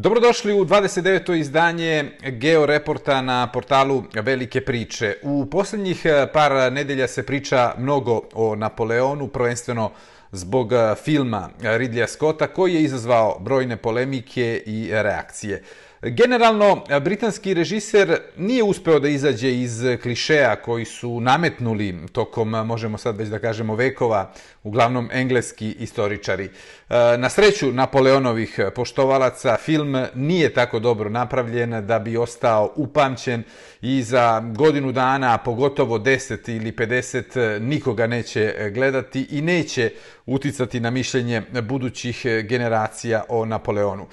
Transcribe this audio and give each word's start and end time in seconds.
Dobrodošli 0.00 0.52
u 0.52 0.64
29. 0.64 1.34
izdanje 1.38 2.10
Georeporta 2.22 3.22
na 3.22 3.52
portalu 3.52 4.04
Velike 4.14 4.60
priče. 4.60 5.14
U 5.22 5.46
posljednjih 5.50 6.02
eh, 6.04 6.26
par 6.32 6.72
nedelja 6.72 7.08
se 7.08 7.26
priča 7.26 7.74
mnogo 7.78 8.20
o 8.34 8.56
Napoleonu, 8.56 9.28
prvenstveno 9.28 9.90
zbog 10.32 10.72
eh, 10.72 10.94
filma 11.04 11.50
Ridleya 11.62 12.06
Scotta 12.06 12.46
koji 12.46 12.74
je 12.74 12.82
izazvao 12.82 13.38
brojne 13.40 13.76
polemike 13.76 14.62
i 14.66 14.88
reakcije. 14.92 15.62
Generalno, 16.02 16.84
eh, 16.88 17.00
britanski 17.00 17.54
režiser 17.54 18.18
nije 18.36 18.62
uspeo 18.62 19.00
da 19.00 19.08
izađe 19.08 19.52
iz 19.52 19.82
klišeja 20.02 20.56
koji 20.56 20.84
su 20.84 21.20
nametnuli 21.20 22.06
tokom, 22.12 22.50
možemo 22.50 22.98
sad 22.98 23.16
već 23.16 23.28
da 23.28 23.38
kažemo, 23.38 23.74
vekova, 23.74 24.32
uglavnom 24.62 25.08
engleski 25.12 25.76
istoričari. 25.78 26.48
Eh, 26.90 27.18
na 27.18 27.28
sreću 27.28 27.72
Napoleonovih 27.72 28.54
eh, 28.58 28.70
poštovalaca, 28.70 29.56
film 29.56 29.96
nije 30.14 30.54
tako 30.54 30.78
dobro 30.78 31.10
napravljen 31.10 31.86
da 31.86 31.98
bi 31.98 32.16
ostao 32.16 32.72
upamćen 32.76 33.42
i 33.82 34.02
za 34.02 34.40
godinu 34.40 34.92
dana, 34.92 35.38
pogotovo 35.38 35.98
10 35.98 36.56
ili 36.56 36.72
50, 36.72 37.56
eh, 37.56 37.60
nikoga 37.60 38.06
neće 38.06 38.70
gledati 38.74 39.26
i 39.30 39.42
neće 39.42 39.90
uticati 40.26 40.80
na 40.80 40.90
mišljenje 40.90 41.42
budućih 41.62 42.26
generacija 42.42 43.24
o 43.28 43.44
Napoleonu. 43.44 44.06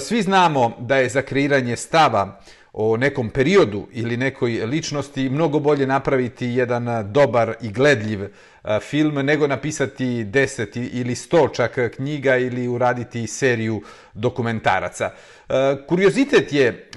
Svi 0.00 0.22
znamo 0.22 0.76
da 0.78 0.96
je 0.96 1.08
za 1.08 1.22
kreiranje 1.22 1.76
stava 1.76 2.40
o 2.72 2.96
nekom 2.96 3.30
periodu 3.30 3.86
ili 3.92 4.16
nekoj 4.16 4.50
ličnosti 4.50 5.28
mnogo 5.28 5.58
bolje 5.58 5.86
napraviti 5.86 6.46
jedan 6.46 7.12
dobar 7.12 7.54
i 7.60 7.68
gledljiv 7.68 8.20
film 8.80 9.14
nego 9.14 9.46
napisati 9.46 10.04
10 10.04 10.88
ili 10.92 11.14
100 11.14 11.54
čak 11.54 11.94
knjiga 11.96 12.36
ili 12.36 12.68
uraditi 12.68 13.26
seriju 13.26 13.82
dokumentaraca. 14.14 15.10
Kuriozitet 15.88 16.52
je 16.52 16.88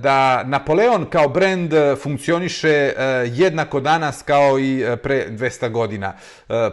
da 0.00 0.42
Napoleon 0.44 1.06
kao 1.10 1.28
brend 1.28 1.72
funkcioniše 2.02 2.92
jednako 3.26 3.80
danas 3.80 4.22
kao 4.22 4.58
i 4.58 4.84
pre 5.02 5.26
200 5.30 5.70
godina. 5.70 6.12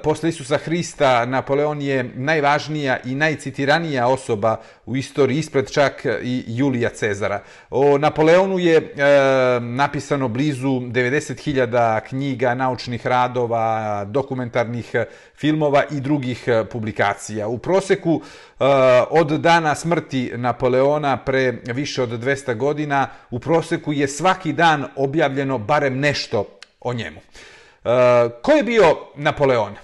Posle 0.04 0.30
Isusa 0.30 0.58
Hrista 0.58 1.26
Napoleon 1.26 1.82
je 1.82 2.12
najvažnija 2.16 2.98
i 3.06 3.16
najcitiranija 3.16 4.08
osoba 4.08 4.62
u 4.86 4.96
istoriji 4.96 5.38
ispred 5.38 5.72
čak 5.72 6.06
i 6.24 6.44
Julija 6.48 6.90
Cezara. 6.90 7.42
O 7.70 7.98
Napoleonu 7.98 8.60
je 8.60 8.94
napisano 9.62 10.28
blizu 10.28 10.70
90.000 10.70 12.02
knjiga, 12.08 12.54
naučnih 12.54 13.08
radova, 13.08 14.06
dokumentarnih 14.44 14.96
e, 14.96 15.06
filmova 15.36 15.84
i 15.92 16.00
drugih 16.00 16.44
e, 16.48 16.66
publikacija. 16.66 17.48
U 17.48 17.58
proseku 17.58 18.22
e, 18.22 18.64
od 19.10 19.28
dana 19.40 19.76
smrti 19.76 20.32
Napoleona 20.36 21.18
pre 21.18 21.52
više 21.74 22.04
od 22.04 22.10
200 22.10 22.56
godina, 22.58 23.08
u 23.32 23.40
proseku 23.40 23.94
je 23.94 24.08
svaki 24.08 24.54
dan 24.54 24.86
objavljeno 24.96 25.58
barem 25.58 26.00
nešto 26.00 26.46
o 26.82 26.94
njemu. 26.94 27.20
Ko 28.42 28.52
je 28.52 28.64
bio 28.64 28.98
Napoleon? 29.16 29.76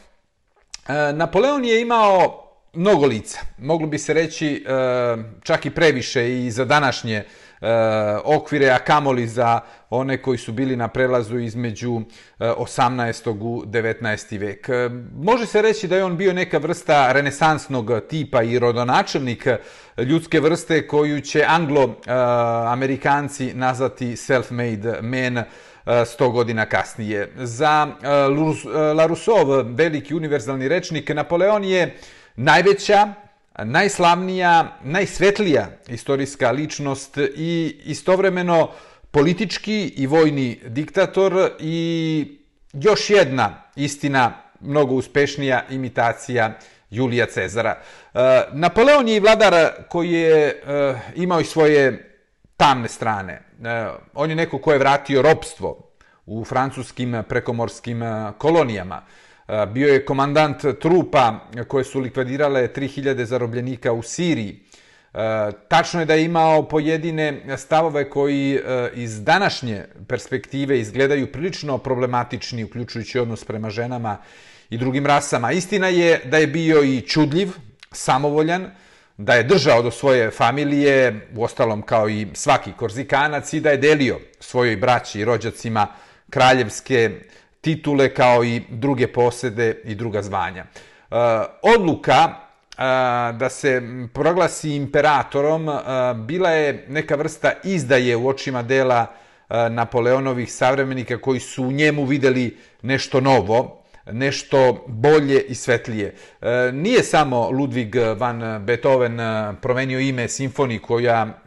Napoleon 1.14 1.66
je 1.66 1.82
imao 1.82 2.46
mnogo 2.74 3.06
lica. 3.06 3.40
Moglo 3.58 3.88
bi 3.88 3.98
se 3.98 4.14
reći 4.14 4.66
čak 5.44 5.66
i 5.66 5.70
previše 5.70 6.46
i 6.46 6.52
za 6.52 6.66
današnje 6.66 7.24
Eh, 7.62 8.20
okvire, 8.24 8.70
a 8.70 8.80
kamoli 8.80 9.28
za 9.28 9.60
one 9.90 10.22
koji 10.22 10.38
su 10.38 10.52
bili 10.52 10.76
na 10.76 10.88
prelazu 10.88 11.40
između 11.40 12.02
eh, 12.40 12.54
18. 12.58 13.30
u 13.30 13.64
19. 13.66 14.40
vek. 14.40 14.70
Eh, 14.70 14.90
može 15.16 15.46
se 15.46 15.62
reći 15.62 15.88
da 15.88 15.96
je 15.96 16.04
on 16.04 16.18
bio 16.18 16.34
neka 16.34 16.58
vrsta 16.58 17.12
renesansnog 17.12 17.92
tipa 18.10 18.44
i 18.44 18.60
rodonačelnik 18.60 19.48
ljudske 19.98 20.40
vrste 20.40 20.88
koju 20.88 21.22
će 21.22 21.46
anglo-amerikanci 21.48 23.54
nazvati 23.54 24.16
self-made 24.16 25.02
man 25.02 25.44
100 25.86 26.32
godina 26.32 26.66
kasnije. 26.66 27.32
Za 27.36 27.88
La 28.96 29.08
veliki 29.64 30.16
univerzalni 30.16 30.68
rečnik, 30.68 31.10
Napoleon 31.10 31.64
je 31.64 31.96
najveća, 32.36 33.14
najslavnija, 33.64 34.78
najsvetlija 34.84 35.68
istorijska 35.88 36.52
ličnost 36.52 37.18
i 37.36 37.82
istovremeno 37.86 38.70
politički 39.12 39.94
i 39.96 40.08
vojni 40.08 40.60
diktator 40.66 41.52
i 41.60 42.38
još 42.74 43.10
jedna 43.10 43.64
istina, 43.76 44.34
mnogo 44.60 44.96
uspešnija 44.96 45.64
imitacija 45.70 46.58
Julija 46.90 47.26
Cezara. 47.26 47.82
E, 48.14 48.44
Napoleon 48.52 49.08
je 49.08 49.16
i 49.16 49.20
vladar 49.20 49.70
koji 49.90 50.12
je 50.12 50.48
e, 50.48 50.54
imao 51.16 51.40
i 51.40 51.46
svoje 51.46 52.12
tamne 52.58 52.88
strane. 52.88 53.34
E, 53.34 53.88
on 54.14 54.30
je 54.30 54.36
neko 54.36 54.58
ko 54.58 54.72
je 54.72 54.80
vratio 54.80 55.22
ropstvo 55.22 55.92
u 56.26 56.46
francuskim 56.46 57.24
prekomorskim 57.30 58.02
kolonijama. 58.38 59.02
Bio 59.74 59.94
je 59.94 60.06
komandant 60.06 60.62
trupa 60.82 61.40
koje 61.68 61.84
su 61.84 62.00
likvidirale 62.00 62.68
3000 62.68 63.24
zarobljenika 63.24 63.92
u 63.92 64.02
Siriji. 64.02 64.60
Tačno 65.68 66.00
je 66.00 66.06
da 66.06 66.14
je 66.14 66.26
imao 66.26 66.68
pojedine 66.68 67.58
stavove 67.58 68.10
koji 68.10 68.56
e, 68.56 68.90
iz 68.94 69.24
današnje 69.24 69.86
perspektive 70.08 70.80
izgledaju 70.80 71.32
prilično 71.32 71.78
problematični, 71.78 72.64
uključujući 72.64 73.20
odnos 73.20 73.44
prema 73.44 73.70
ženama 73.70 74.18
i 74.70 74.78
drugim 74.78 75.06
rasama. 75.06 75.52
Istina 75.52 75.88
je 75.88 76.22
da 76.26 76.38
je 76.38 76.48
bio 76.48 76.84
i 76.84 77.02
čudljiv, 77.02 77.50
samovoljan, 77.92 78.72
da 79.18 79.34
je 79.34 79.44
držao 79.44 79.82
do 79.82 79.92
svoje 79.92 80.32
familije, 80.32 81.28
u 81.36 81.44
ostalom 81.44 81.82
kao 81.82 82.10
i 82.10 82.28
svaki 82.34 82.72
korzikanac, 82.78 83.54
i 83.54 83.60
da 83.60 83.70
je 83.70 83.78
delio 83.78 84.20
svojoj 84.40 84.78
braći 84.78 85.20
i 85.20 85.26
rođacima 85.26 85.88
kraljevske 86.30 87.20
titule 87.62 88.14
kao 88.14 88.44
i 88.44 88.62
druge 88.70 89.08
posede 89.08 89.82
i 89.84 89.96
druga 89.96 90.22
zvanja. 90.22 90.66
E, 90.66 91.16
odluka 91.62 92.16
e, 92.24 92.84
da 93.34 93.50
se 93.50 93.82
proglasi 94.14 94.76
imperatorom 94.76 95.70
e, 95.70 95.74
bila 96.16 96.50
je 96.50 96.86
neka 96.88 97.16
vrsta 97.16 97.52
izdaje 97.64 98.16
u 98.16 98.28
očima 98.28 98.64
dela 98.64 99.06
Napoleonovih 99.70 100.54
savremenika 100.54 101.18
koji 101.18 101.40
su 101.40 101.64
u 101.64 101.72
njemu 101.72 102.06
videli 102.06 102.58
nešto 102.82 103.22
novo, 103.22 103.84
nešto 104.12 104.86
bolje 104.88 105.42
i 105.42 105.56
svetlije. 105.56 106.16
Nije 106.74 107.04
samo 107.04 107.50
Ludwig 107.50 108.18
van 108.20 108.66
Beethoven 108.66 109.20
promenio 109.62 110.00
ime 110.00 110.28
simfoni 110.28 110.80
koja, 110.80 111.42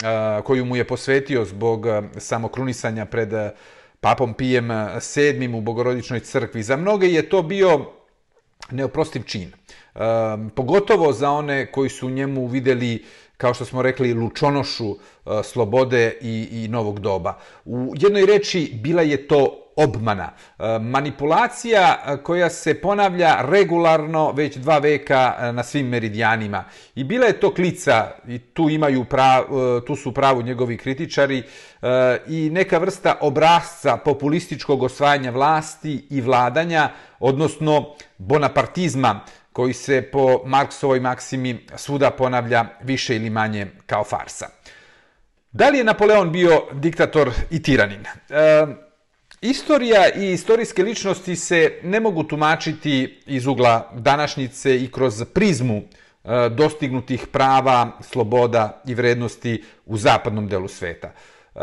koju 0.44 0.65
mu 0.65 0.77
je 0.77 0.84
posvetio 0.84 1.44
zbog 1.44 1.87
samokrunisanja 2.19 3.06
pred 3.06 3.33
papom 4.03 4.35
Pijem 4.35 4.71
eh, 4.71 4.99
VII 5.17 5.55
u 5.55 5.61
Bogorodičnoj 5.61 6.21
crkvi. 6.21 6.63
Za 6.63 6.77
mnoge 6.77 7.09
je 7.09 7.29
to 7.29 7.43
bio 7.43 7.87
neoprostiv 8.71 9.23
čin. 9.23 9.53
E, 9.95 9.99
pogotovo 10.55 11.13
za 11.13 11.31
one 11.31 11.73
koji 11.73 11.91
su 11.91 12.07
u 12.07 12.11
njemu 12.11 12.47
videli 12.47 13.05
kao 13.43 13.55
što 13.55 13.65
smo 13.65 13.83
rekli, 13.83 14.15
lučonošu 14.15 14.91
eh, 14.91 15.43
slobode 15.43 16.19
i, 16.21 16.49
i 16.53 16.69
novog 16.69 17.01
doba. 17.01 17.39
U 17.65 17.93
jednoj 17.97 18.27
reči 18.27 18.71
bila 18.83 19.03
je 19.03 19.29
to 19.29 19.62
obmana. 19.77 20.33
E, 20.59 20.78
manipulacija 20.78 22.03
e, 22.06 22.16
koja 22.22 22.50
se 22.50 22.81
ponavlja 22.81 23.37
regularno 23.41 24.33
već 24.33 24.56
dva 24.56 24.78
veka 24.78 25.34
e, 25.38 25.53
na 25.53 25.62
svim 25.62 25.88
meridijanima. 25.88 26.65
I 26.94 27.05
bila 27.05 27.27
je 27.27 27.41
to 27.41 27.55
klica, 27.55 28.11
i 28.28 28.38
tu, 28.38 28.71
imaju 28.71 29.05
prav, 29.05 29.44
tu 29.87 29.97
su 29.97 30.15
pravu 30.15 30.43
njegovi 30.43 30.77
kritičari, 30.77 31.43
i 32.27 32.50
neka 32.50 32.78
vrsta 32.78 33.16
obrazca 33.21 33.97
populističkog 33.97 34.82
osvajanja 34.82 35.31
vlasti 35.31 36.06
i 36.11 36.21
vladanja, 36.21 36.91
odnosno 37.21 37.94
bonapartizma, 38.19 39.21
koji 39.53 39.72
se 39.72 40.03
po 40.12 40.43
Marksovoj 40.44 41.00
maksimi 41.00 41.66
svuda 41.77 42.11
ponavlja 42.11 42.65
više 42.82 43.16
ili 43.16 43.31
manje 43.31 43.66
kao 43.87 44.05
farsa. 44.05 44.49
Da 45.52 45.69
li 45.69 45.79
je 45.79 45.85
Napoleon 45.85 46.32
bio 46.32 46.62
diktator 46.73 47.31
i 47.50 47.62
tiranin? 47.62 48.06
E, 48.31 48.67
istorija 49.43 50.09
i 50.15 50.33
istorijske 50.33 50.83
ličnosti 50.83 51.37
se 51.37 51.73
ne 51.83 52.00
mogu 52.00 52.25
tumačiti 52.25 53.21
iz 53.27 53.47
ugla 53.47 53.91
današnjice 53.94 54.77
i 54.77 54.91
kroz 54.91 55.25
prizmu 55.35 55.77
e, 55.77 56.49
dostignutih 56.49 57.27
prava, 57.27 57.99
sloboda 58.00 58.83
i 58.87 58.94
vrednosti 58.94 59.65
u 59.87 59.97
zapadnom 59.97 60.49
delu 60.49 60.69
sveta. 60.69 61.12
E, 61.55 61.61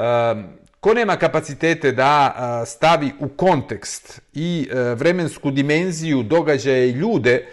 ko 0.80 0.94
nema 0.94 1.16
kapacitete 1.16 1.92
da 1.92 2.36
e, 2.36 2.66
stavi 2.66 3.12
u 3.20 3.28
kontekst 3.28 4.22
i 4.34 4.70
vremensku 4.96 5.52
dimenziju 5.52 6.24
događaja 6.24 6.86
i 6.86 6.92
ljude, 6.92 7.48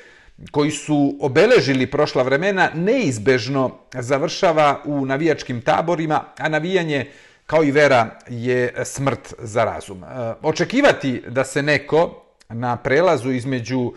koji 0.50 0.70
su 0.70 1.16
obeležili 1.20 1.86
prošla 1.86 2.22
vremena 2.22 2.70
neizbežno 2.74 3.78
završava 3.94 4.82
u 4.84 5.06
navijačkim 5.06 5.60
taborima, 5.60 6.24
a 6.38 6.48
navijanje 6.48 7.06
kao 7.46 7.64
i 7.64 7.70
vera 7.70 8.10
je 8.28 8.74
smrt 8.84 9.34
za 9.38 9.64
razum. 9.64 10.04
E, 10.04 10.06
očekivati 10.42 11.22
da 11.28 11.44
se 11.44 11.62
neko 11.62 12.22
na 12.48 12.76
prelazu 12.76 13.30
između 13.30 13.92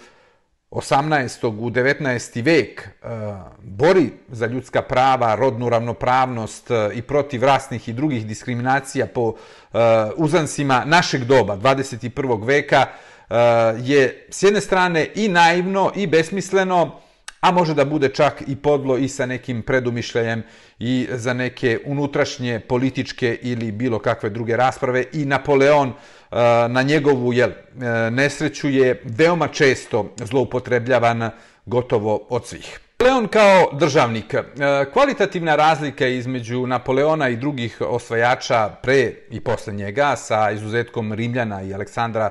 18. 0.72 1.48
u 1.48 1.70
19. 1.70 2.44
vek 2.44 2.82
e, 2.82 3.08
bori 3.64 4.10
za 4.28 4.46
ljudska 4.46 4.82
prava, 4.82 5.36
rodnu 5.36 5.70
ravnopravnost 5.70 6.72
e, 6.72 6.90
i 6.94 7.02
protiv 7.02 7.44
rasnih 7.44 7.90
i 7.90 7.94
drugih 7.94 8.28
diskriminacija 8.28 9.08
po 9.08 9.34
uzansima 10.16 10.84
našeg 10.86 11.24
doba, 11.24 11.58
21. 11.58 12.46
veka, 12.46 12.86
je 13.78 14.28
s 14.30 14.44
jedne 14.44 14.62
strane 14.62 15.08
i 15.16 15.28
naivno 15.28 15.92
i 15.96 16.08
besmisleno, 16.08 17.00
a 17.42 17.52
može 17.52 17.74
da 17.74 17.86
bude 17.86 18.10
čak 18.10 18.44
i 18.48 18.56
podlo 18.56 18.98
i 18.98 19.08
sa 19.08 19.26
nekim 19.26 19.62
predumišljajem 19.62 20.44
i 20.80 21.08
za 21.12 21.34
neke 21.34 21.80
unutrašnje 21.86 22.60
političke 22.60 23.38
ili 23.42 23.72
bilo 23.72 24.00
kakve 24.00 24.30
druge 24.30 24.58
rasprave 24.58 25.06
i 25.14 25.26
Napoleon 25.26 25.90
eh, 25.90 26.36
na 26.70 26.82
njegovu 26.82 27.34
jel, 27.34 27.50
eh, 27.50 28.12
nesreću 28.12 28.70
je 28.70 29.02
veoma 29.04 29.48
često 29.48 30.14
zloupotrebljavan 30.18 31.30
gotovo 31.66 32.28
od 32.30 32.48
svih. 32.48 32.80
Napoleon 33.00 33.28
kao 33.28 33.70
državnik, 33.80 34.34
eh, 34.34 34.44
kvalitativna 34.94 35.56
razlika 35.56 36.08
između 36.08 36.68
Napoleona 36.68 37.30
i 37.30 37.36
drugih 37.36 37.82
osvajača 37.82 38.70
pre 38.82 39.14
i 39.32 39.40
posle 39.40 39.74
njega, 39.74 40.16
sa 40.16 40.52
izuzetkom 40.52 41.14
Rimljana 41.14 41.62
i 41.62 41.74
Aleksandra 41.74 42.30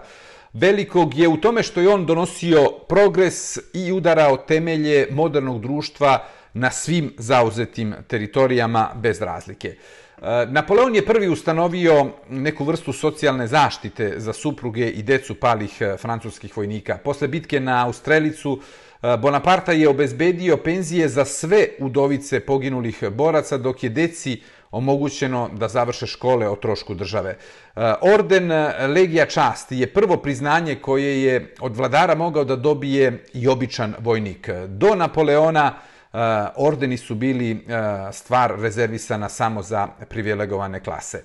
velikog 0.53 1.15
je 1.15 1.29
u 1.29 1.37
tome 1.37 1.63
što 1.63 1.81
je 1.81 1.89
on 1.89 2.07
donosio 2.07 2.71
progres 2.89 3.59
i 3.75 3.93
udarao 3.93 4.37
temelje 4.37 5.07
modernog 5.11 5.61
društva 5.61 6.25
na 6.55 6.71
svim 6.71 7.13
zauzetim 7.19 7.95
teritorijama 8.07 8.91
bez 8.95 9.23
razlike. 9.23 9.69
E, 9.69 10.47
Napoleon 10.51 10.95
je 10.95 11.07
prvi 11.07 11.29
ustanovio 11.29 12.07
neku 12.29 12.65
vrstu 12.65 12.93
socijalne 12.93 13.47
zaštite 13.47 14.15
za 14.17 14.33
supruge 14.33 14.91
i 14.91 15.03
decu 15.03 15.35
palih 15.35 15.77
e, 15.81 15.97
francuskih 15.97 16.57
vojnika. 16.57 16.99
Posle 17.05 17.29
bitke 17.29 17.61
na 17.61 17.87
Austrelicu, 17.87 18.53
e, 18.59 18.63
Bonaparta 19.01 19.17
Bonaparte 19.17 19.79
je 19.79 19.89
obezbedio 19.89 20.57
penzije 20.57 21.09
za 21.09 21.25
sve 21.25 21.69
udovice 21.79 22.41
poginulih 22.41 23.05
boraca, 23.11 23.57
dok 23.57 23.83
je 23.83 23.91
deci 23.91 24.41
omogućeno 24.71 25.51
da 25.53 25.69
završe 25.69 26.07
škole 26.07 26.49
o 26.49 26.57
trošku 26.57 26.95
države. 26.95 27.31
E, 27.31 27.95
orden 28.01 28.53
e, 28.53 28.87
Legija 28.87 29.27
časti 29.27 29.79
je 29.79 29.93
prvo 29.93 30.17
priznanje 30.17 30.75
koje 30.75 31.23
je 31.23 31.55
od 31.61 31.77
vladara 31.77 32.15
mogao 32.15 32.45
da 32.45 32.57
dobije 32.57 33.25
i 33.35 33.49
običan 33.49 33.95
vojnik. 33.99 34.49
Do 34.67 34.95
Napoleona 34.95 35.75
e, 35.75 36.19
ordeni 36.57 36.97
su 36.97 37.15
bili 37.15 37.67
stvar 38.13 38.55
rezervisana 38.61 39.29
samo 39.29 39.63
za 39.63 39.89
privilegovane 40.09 40.81
klase. 40.81 41.23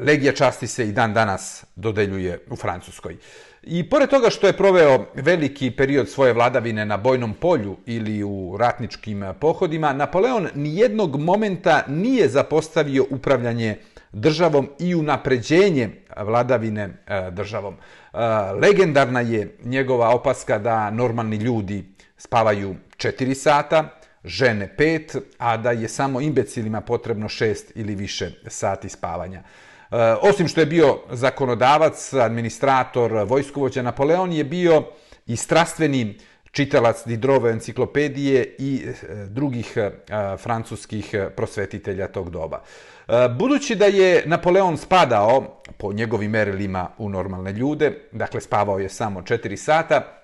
Legija 0.00 0.32
časti 0.32 0.66
se 0.66 0.88
i 0.88 0.92
dan 0.92 1.14
danas 1.14 1.64
dodeljuje 1.76 2.40
u 2.50 2.56
Francuskoj. 2.56 3.16
I 3.62 3.88
pored 3.88 4.10
toga 4.10 4.30
što 4.30 4.46
je 4.46 4.56
proveo 4.56 5.06
veliki 5.14 5.70
period 5.70 6.08
svoje 6.08 6.32
vladavine 6.32 6.84
na 6.86 6.96
bojnom 6.96 7.34
polju 7.34 7.76
ili 7.86 8.22
u 8.22 8.56
ratničkim 8.58 9.24
pohodima, 9.40 9.92
Napoleon 9.92 10.48
nijednog 10.54 11.16
momenta 11.16 11.82
nije 11.88 12.28
zapostavio 12.28 13.06
upravljanje 13.10 13.76
državom 14.12 14.68
i 14.78 14.94
unapređenje 14.94 15.90
vladavine 16.16 16.82
e, 17.06 17.30
državom. 17.30 17.74
E, 17.74 18.18
legendarna 18.52 19.20
je 19.20 19.56
njegova 19.64 20.08
opaska 20.08 20.58
da 20.58 20.90
normalni 20.90 21.36
ljudi 21.36 21.84
spavaju 22.16 22.74
4 22.96 23.34
sata, 23.34 23.88
žene 24.24 24.74
5, 24.78 25.20
a 25.38 25.56
da 25.56 25.70
je 25.70 25.88
samo 25.88 26.20
imbecilima 26.20 26.80
potrebno 26.80 27.28
6 27.28 27.56
ili 27.74 27.94
više 27.94 28.30
sati 28.46 28.88
spavanja. 28.88 29.42
Eh, 29.90 30.16
osim 30.20 30.48
što 30.48 30.60
je 30.60 30.66
bio 30.66 30.98
zakonodavac, 31.10 32.12
administrator, 32.12 33.12
vojskovođa, 33.12 33.82
Napoleon 33.82 34.32
je 34.32 34.44
bio 34.44 34.82
i 35.26 35.36
strastveni 35.36 36.18
čitalac 36.50 37.06
Didrove 37.06 37.50
enciklopedije 37.50 38.54
i 38.58 38.84
eh, 38.86 38.94
drugih 39.26 39.76
eh, 39.76 39.90
francuskih 40.38 41.14
prosvetitelja 41.36 42.08
tog 42.08 42.30
doba. 42.30 42.62
Budući 43.38 43.74
da 43.74 43.84
je 43.84 44.22
Napoleon 44.26 44.76
spadao, 44.76 45.62
po 45.78 45.92
njegovim 45.92 46.30
merilima, 46.30 46.88
u 46.98 47.08
normalne 47.08 47.52
ljude, 47.52 48.08
dakle 48.12 48.40
spavao 48.40 48.78
je 48.78 48.88
samo 48.88 49.20
4 49.20 49.56
sata, 49.56 50.19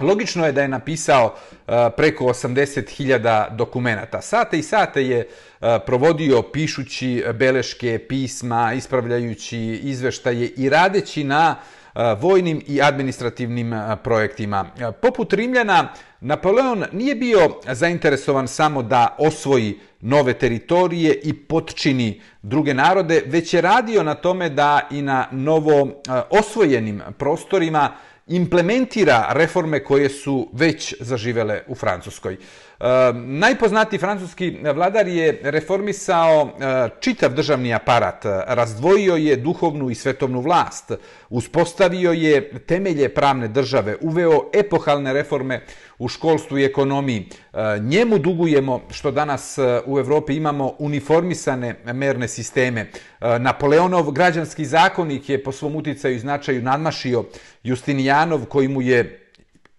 Logično 0.00 0.46
je 0.46 0.52
da 0.52 0.62
je 0.62 0.68
napisao 0.68 1.24
uh, 1.26 1.74
preko 1.96 2.24
80.000 2.24 3.56
dokumenata. 3.56 4.20
Sate 4.20 4.58
i 4.58 4.62
sate 4.62 5.06
je 5.06 5.26
uh, 5.26 5.68
provodio 5.86 6.42
pišući 6.42 7.24
beleške, 7.34 7.98
pisma, 8.08 8.72
ispravljajući 8.72 9.58
izveštaje 9.82 10.46
i 10.56 10.68
radeći 10.68 11.24
na 11.24 11.56
uh, 11.94 12.02
vojnim 12.20 12.62
i 12.66 12.82
administrativnim 12.82 13.74
projektima. 14.04 14.66
Poput 15.02 15.32
Rimljana, 15.32 15.88
Napoleon 16.20 16.84
nije 16.92 17.14
bio 17.14 17.50
zainteresovan 17.68 18.48
samo 18.48 18.82
da 18.82 19.16
osvoji 19.18 19.78
nove 20.00 20.32
teritorije 20.32 21.20
i 21.24 21.34
potčini 21.34 22.20
druge 22.42 22.74
narode, 22.74 23.22
već 23.26 23.54
je 23.54 23.60
radio 23.60 24.02
na 24.02 24.14
tome 24.14 24.48
da 24.48 24.80
i 24.90 25.02
na 25.02 25.26
novo 25.30 26.02
osvojenim 26.30 27.02
prostorima 27.18 27.90
implementira 28.26 29.26
reforme 29.30 29.84
koje 29.84 30.08
su 30.08 30.50
već 30.52 30.94
zaživele 31.00 31.62
u 31.68 31.74
Francuskoj. 31.74 32.36
Ehm, 32.82 33.38
najpoznatiji 33.38 33.98
francuski 33.98 34.56
vladar 34.74 35.08
je 35.08 35.40
reformisao 35.42 36.48
e, 36.60 36.88
čitav 37.00 37.34
državni 37.34 37.74
aparat, 37.74 38.24
razdvojio 38.46 39.16
je 39.16 39.36
duhovnu 39.36 39.90
i 39.90 39.94
svetovnu 39.94 40.40
vlast, 40.40 40.92
uspostavio 41.30 42.12
je 42.12 42.58
temelje 42.58 43.08
pravne 43.08 43.48
države, 43.48 43.96
uveo 44.00 44.50
epohalne 44.52 45.12
reforme 45.12 45.60
u 45.98 46.08
školstvu 46.08 46.58
i 46.58 46.64
ekonomiji. 46.64 47.28
E, 47.52 47.78
njemu 47.80 48.18
dugujemo 48.18 48.80
što 48.90 49.10
danas 49.10 49.58
e, 49.58 49.80
u 49.86 49.98
Evropi 49.98 50.34
imamo 50.34 50.74
uniformisane 50.78 51.74
merne 51.84 52.28
sisteme. 52.28 52.90
Napoleonov 53.38 54.10
građanski 54.10 54.64
zakonik 54.64 55.28
je 55.28 55.42
po 55.42 55.52
svom 55.52 55.76
uticaju 55.76 56.16
i 56.16 56.18
značaju 56.18 56.62
nadmašio 56.62 57.24
Justinijanov 57.62 58.44
koji 58.44 58.68
mu 58.68 58.82
je 58.82 59.21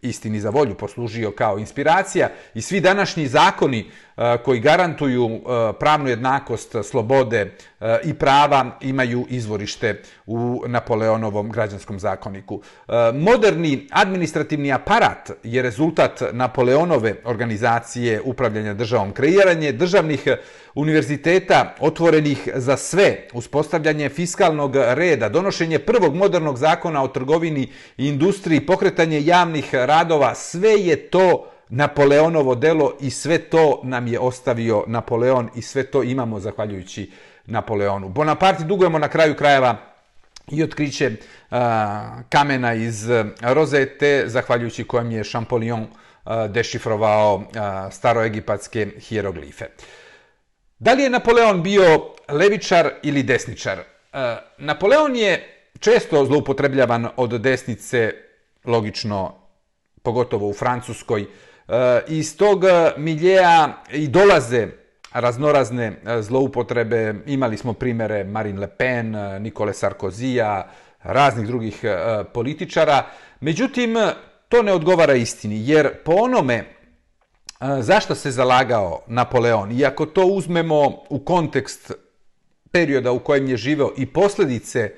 istini 0.03 0.39
za 0.39 0.49
volju 0.49 0.75
poslužio 0.75 1.31
kao 1.31 1.59
inspiracija 1.59 2.29
i 2.53 2.61
svi 2.61 2.79
današnji 2.79 3.27
zakoni 3.27 3.79
e, 4.17 4.37
koji 4.45 4.59
garantuju 4.59 5.29
e, 5.29 5.39
pravnu 5.79 6.09
jednakost, 6.09 6.75
slobode 6.83 7.39
e, 7.79 7.99
i 8.03 8.13
prava 8.13 8.77
imaju 8.81 9.25
izvorište 9.29 10.01
u 10.25 10.63
Napoleonovom 10.67 11.51
građanskom 11.51 11.99
zakoniku. 11.99 12.61
Moderni 13.13 13.87
administrativni 13.91 14.73
aparat 14.73 15.31
je 15.43 15.61
rezultat 15.61 16.21
Napoleonove 16.31 17.15
organizacije 17.25 18.21
upravljanja 18.21 18.73
državom. 18.73 19.11
Kreiranje 19.11 19.71
državnih 19.71 20.27
univerziteta 20.75 21.75
otvorenih 21.79 22.49
za 22.55 22.77
sve, 22.77 23.27
uspostavljanje 23.33 24.09
fiskalnog 24.09 24.75
reda, 24.75 25.29
donošenje 25.29 25.79
prvog 25.79 26.15
modernog 26.15 26.57
zakona 26.57 27.03
o 27.03 27.07
trgovini 27.07 27.67
i 27.97 28.07
industriji, 28.07 28.65
pokretanje 28.65 29.21
javnih 29.25 29.69
radova, 29.93 30.35
sve 30.35 30.71
je 30.71 30.95
to 31.09 31.49
Napoleonovo 31.69 32.55
delo 32.55 32.97
i 33.01 33.09
sve 33.09 33.37
to 33.37 33.81
nam 33.83 34.07
je 34.07 34.19
ostavio 34.19 34.83
Napoleon 34.87 35.49
i 35.55 35.61
sve 35.61 35.83
to 35.83 36.03
imamo 36.03 36.39
zahvaljujući 36.39 37.11
Napoleonu. 37.45 38.09
Bonaparte 38.09 38.63
dugujemo 38.63 38.99
na 38.99 39.07
kraju 39.07 39.35
krajeva 39.35 39.77
i 40.51 40.63
otkriće 40.63 41.07
uh, 41.09 41.57
kamena 42.29 42.73
iz 42.73 43.09
rozete, 43.41 44.23
zahvaljujući 44.27 44.83
kojem 44.83 45.11
je 45.11 45.23
Champollion 45.23 45.81
uh, 45.81 46.31
dešifrovao 46.49 47.35
uh, 47.35 47.43
staroegipatske 47.91 48.87
hieroglife. 48.99 49.65
Da 50.79 50.93
li 50.93 51.03
je 51.03 51.09
Napoleon 51.09 51.63
bio 51.63 52.13
levičar 52.29 52.89
ili 53.03 53.23
desničar? 53.23 53.79
Uh, 53.79 54.19
Napoleon 54.57 55.15
je 55.15 55.63
često 55.79 56.25
zloupotrebljavan 56.25 57.07
od 57.17 57.41
desnice, 57.41 58.13
logično, 58.65 59.42
pogotovo 60.03 60.47
u 60.49 60.53
Francuskoj, 60.53 61.21
e, 61.21 61.27
iz 62.07 62.37
tog 62.37 62.63
e, 62.65 62.91
miljeja 62.97 63.83
i 63.91 64.07
dolaze 64.07 64.67
raznorazne 65.13 65.85
e, 65.85 66.21
zloupotrebe. 66.21 67.15
Imali 67.25 67.57
smo 67.57 67.73
primere 67.73 68.23
Marine 68.23 68.59
Le 68.59 68.67
Pen, 68.67 69.15
Nikole 69.39 69.73
Sarkozija, 69.73 70.69
raznih 71.03 71.47
drugih 71.47 71.81
političara. 72.33 73.05
Međutim, 73.39 73.95
to 74.49 74.61
ne 74.61 74.73
odgovara 74.73 75.13
istini, 75.13 75.69
jer 75.69 76.03
po 76.03 76.11
onome 76.11 76.63
zašto 77.79 78.15
se 78.15 78.31
zalagao 78.31 79.01
Napoleon, 79.07 79.71
i 79.71 79.85
ako 79.85 80.05
to 80.05 80.25
uzmemo 80.25 81.03
u 81.09 81.19
kontekst 81.19 81.91
perioda 82.71 83.11
u 83.11 83.19
kojem 83.19 83.47
je 83.47 83.57
živeo 83.57 83.91
i 83.97 84.05
posljedice, 84.05 84.91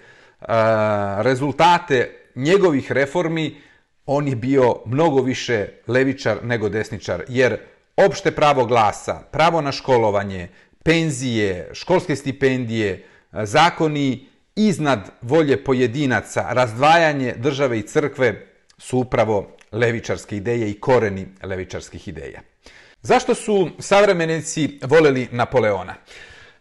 rezultate 1.17 2.29
njegovih 2.35 2.91
reformi, 2.91 3.61
on 4.05 4.27
je 4.27 4.35
bio 4.35 4.75
mnogo 4.85 5.21
više 5.21 5.67
levičar 5.87 6.37
nego 6.43 6.69
desničar, 6.69 7.23
jer 7.27 7.57
opšte 7.97 8.31
pravo 8.31 8.65
glasa, 8.65 9.19
pravo 9.31 9.61
na 9.61 9.71
školovanje, 9.71 10.47
penzije, 10.83 11.69
školske 11.73 12.15
stipendije, 12.15 13.05
zakoni 13.31 14.27
iznad 14.55 15.11
volje 15.21 15.63
pojedinaca, 15.63 16.47
razdvajanje 16.49 17.33
države 17.37 17.79
i 17.79 17.87
crkve 17.87 18.47
su 18.77 18.97
upravo 18.97 19.57
levičarske 19.71 20.37
ideje 20.37 20.69
i 20.69 20.79
koreni 20.79 21.27
levičarskih 21.43 22.07
ideja. 22.07 22.41
Zašto 23.01 23.35
su 23.35 23.69
savremenici 23.79 24.79
voleli 24.83 25.27
Napoleona? 25.31 25.95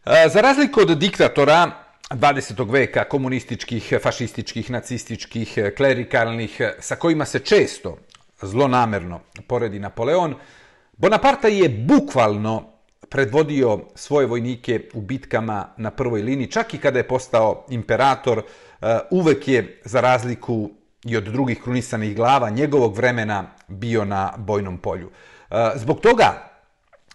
E, 0.07 0.29
za 0.29 0.41
razliku 0.41 0.81
od 0.81 0.99
diktatora 0.99 1.84
20. 2.15 2.73
veka, 2.73 3.05
komunističkih, 3.05 3.95
fašističkih, 4.03 4.71
nacističkih, 4.71 5.59
eh, 5.59 5.75
klerikalnih, 5.75 6.57
eh, 6.61 6.73
sa 6.79 6.97
kojima 6.97 7.25
se 7.25 7.39
često 7.39 7.99
zlonamerno 8.43 9.21
poredi 9.47 9.79
Napoleon, 9.79 10.35
Bonaparte 10.97 11.51
je 11.51 11.69
bukvalno 11.69 12.71
predvodio 13.11 13.81
svoje 13.95 14.27
vojnike 14.27 14.81
u 14.95 15.01
bitkama 15.01 15.69
na 15.77 15.91
prvoj 15.91 16.23
liniji, 16.23 16.51
čak 16.51 16.75
i 16.75 16.79
kada 16.79 16.99
je 16.99 17.09
postao 17.09 17.67
imperator, 17.69 18.39
eh, 18.39 18.99
uvek 19.11 19.49
je, 19.49 19.81
za 19.85 20.01
razliku 20.01 20.71
i 21.05 21.17
od 21.17 21.25
drugih 21.25 21.63
krunisanih 21.63 22.17
glava, 22.17 22.51
njegovog 22.51 22.97
vremena 22.97 23.45
bio 23.69 24.05
na 24.05 24.33
bojnom 24.37 24.79
polju. 24.79 25.11
Zbog 25.75 26.01
toga 26.01 26.54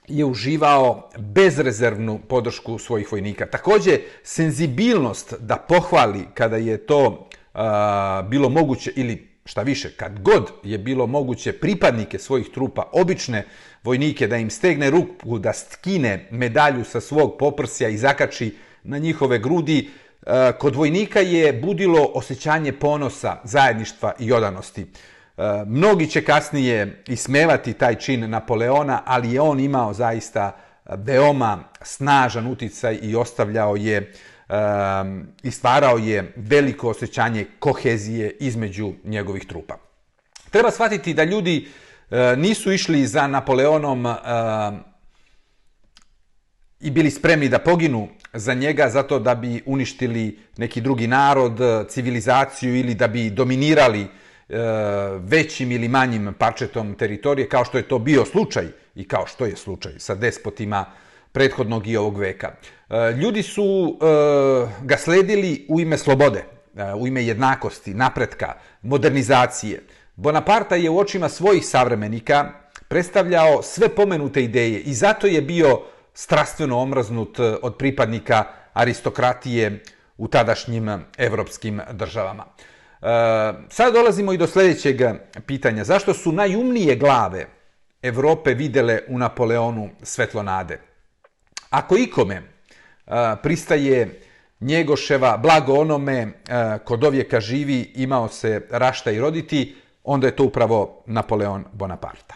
je 0.09 0.25
uživao 0.25 1.09
bezrezervnu 1.17 2.19
podršku 2.27 2.79
svojih 2.79 3.11
vojnika. 3.11 3.45
Takođe, 3.45 3.99
senzibilnost 4.23 5.33
da 5.39 5.55
pohvali 5.55 6.25
kada 6.33 6.57
je 6.57 6.77
to 6.77 7.07
uh, 7.07 7.59
bilo 8.29 8.49
moguće 8.49 8.91
ili 8.95 9.29
šta 9.45 9.61
više, 9.61 9.91
kad 9.97 10.19
god 10.19 10.51
je 10.63 10.77
bilo 10.77 11.07
moguće 11.07 11.53
pripadnike 11.53 12.19
svojih 12.19 12.47
trupa, 12.53 12.89
obične 12.91 13.45
vojnike, 13.83 14.27
da 14.27 14.37
im 14.37 14.49
stegne 14.49 14.89
ruku, 14.89 15.39
da 15.39 15.53
skine 15.53 16.27
medalju 16.31 16.83
sa 16.83 17.01
svog 17.01 17.35
poprsja 17.39 17.89
i 17.89 17.97
zakači 17.97 18.55
na 18.83 18.97
njihove 18.97 19.39
grudi, 19.39 19.89
kod 20.59 20.75
vojnika 20.75 21.19
je 21.19 21.53
budilo 21.53 22.11
osjećanje 22.13 22.71
ponosa, 22.71 23.37
zajedništva 23.43 24.13
i 24.19 24.31
odanosti. 24.31 24.85
Eh, 25.39 25.65
mnogi 25.65 26.07
će 26.07 26.23
kasnije 26.23 27.03
ismevati 27.07 27.73
taj 27.73 27.95
čin 27.95 28.29
Napoleona, 28.29 29.01
ali 29.05 29.33
je 29.33 29.41
on 29.41 29.59
imao 29.59 29.93
zaista 29.93 30.51
eh, 30.85 30.93
veoma 30.97 31.63
snažan 31.81 32.47
uticaj 32.47 32.99
i 33.01 33.15
ostavljao 33.15 33.75
je 33.75 33.97
eh, 33.97 34.55
i 35.43 35.51
stvarao 35.51 35.97
je 35.97 36.33
veliko 36.35 36.89
osjećanje 36.89 37.45
kohezije 37.59 38.37
između 38.39 38.93
njegovih 39.03 39.45
trupa. 39.45 39.77
Treba 40.49 40.71
shvatiti 40.71 41.13
da 41.13 41.23
ljudi 41.23 41.67
nisu 42.37 42.71
išli 42.71 43.07
za 43.07 43.27
Napoleonom 43.27 44.05
i 46.79 46.91
bili 46.91 47.11
spremni 47.11 47.49
da 47.49 47.59
poginu 47.59 48.07
za 48.33 48.53
njega 48.53 48.89
zato 48.89 49.19
da 49.19 49.35
bi 49.35 49.61
uništili 49.65 50.39
neki 50.57 50.81
drugi 50.81 51.07
narod, 51.07 51.59
civilizaciju 51.89 52.75
ili 52.75 52.95
da 52.95 53.07
bi 53.07 53.29
dominirali 53.29 54.01
uh, 54.01 54.09
E, 54.49 54.57
većim 55.19 55.71
ili 55.71 55.87
manjim 55.87 56.33
parčetom 56.37 56.93
teritorije, 56.93 57.49
kao 57.49 57.65
što 57.65 57.77
je 57.77 57.87
to 57.87 57.99
bio 57.99 58.25
slučaj 58.25 58.67
i 58.95 59.07
kao 59.07 59.27
što 59.27 59.45
je 59.45 59.55
slučaj 59.55 59.91
sa 59.97 60.15
despotima 60.15 60.85
prethodnog 61.31 61.87
i 61.87 61.97
ovog 61.97 62.17
veka. 62.17 62.51
E, 62.89 63.11
ljudi 63.11 63.43
su 63.43 63.97
e, 64.01 64.05
ga 64.83 64.97
sledili 64.97 65.65
u 65.69 65.79
ime 65.79 65.97
slobode, 65.97 66.43
u 66.97 67.07
ime 67.07 67.25
jednakosti, 67.25 67.93
napretka, 67.93 68.53
modernizacije. 68.81 69.83
Bonaparte 70.15 70.81
je 70.81 70.89
u 70.89 70.97
očima 70.97 71.29
svojih 71.29 71.65
savremenika 71.65 72.51
predstavljao 72.87 73.61
sve 73.61 73.89
pomenute 73.89 74.43
ideje 74.43 74.79
i 74.79 74.93
zato 74.93 75.27
je 75.27 75.41
bio 75.41 75.81
strastveno 76.13 76.79
omraznut 76.79 77.39
od 77.39 77.77
pripadnika 77.77 78.43
aristokratije 78.73 79.83
u 80.17 80.27
tadašnjim 80.27 80.89
evropskim 81.17 81.81
državama. 81.91 82.45
Eh, 83.01 83.53
sad 83.69 83.93
dolazimo 83.93 84.33
i 84.33 84.37
do 84.37 84.47
sljedećeg 84.47 85.01
eh, 85.01 85.13
pitanja. 85.45 85.83
Zašto 85.83 86.13
su 86.13 86.31
najumnije 86.31 86.95
glave 86.95 87.45
Evrope 88.01 88.53
videle 88.53 88.99
u 89.07 89.17
Napoleonu 89.17 89.89
svetlonade? 90.03 90.79
Ako 91.69 91.97
ikome 91.97 92.35
eh, 92.35 93.11
pristaje 93.43 94.21
Njegoševa, 94.59 95.37
blago 95.37 95.73
onome 95.73 96.17
eh, 96.21 96.77
kod 96.83 97.03
ovijeka 97.03 97.39
živi, 97.39 97.91
imao 97.95 98.27
se 98.27 98.67
rašta 98.69 99.11
i 99.11 99.19
roditi, 99.19 99.75
onda 100.03 100.27
je 100.27 100.35
to 100.35 100.43
upravo 100.43 101.03
Napoleon 101.05 101.65
Bonaparte. 101.73 102.33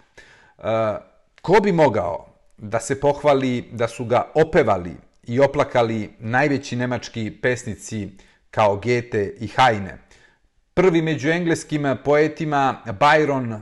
Ko 1.42 1.60
bi 1.64 1.72
mogao 1.72 2.26
da 2.58 2.80
se 2.80 3.00
pohvali 3.00 3.70
da 3.72 3.88
su 3.88 4.06
ga 4.06 4.32
opevali 4.34 4.92
i 5.24 5.40
oplakali 5.40 6.14
najveći 6.20 6.76
nemački 6.76 7.32
pesnici 7.42 8.10
kao 8.52 8.76
Goethe 8.76 9.34
i 9.40 9.48
Heine, 9.48 9.98
prvi 10.74 11.02
među 11.02 11.30
engleskim 11.30 11.98
poetima 12.06 12.82
Byron, 12.86 13.60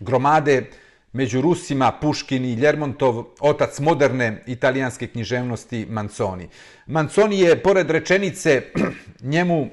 gromade 0.00 0.70
među 1.12 1.40
Rusima 1.40 1.92
Puškin 1.92 2.44
i 2.44 2.54
Ljermontov, 2.54 3.24
otac 3.40 3.78
moderne 3.78 4.42
italijanske 4.46 5.06
književnosti 5.06 5.86
Manconi. 5.90 6.48
Manconi 6.86 7.40
je, 7.40 7.62
pored 7.62 7.90
rečenice, 7.90 8.62
njemu 9.34 9.68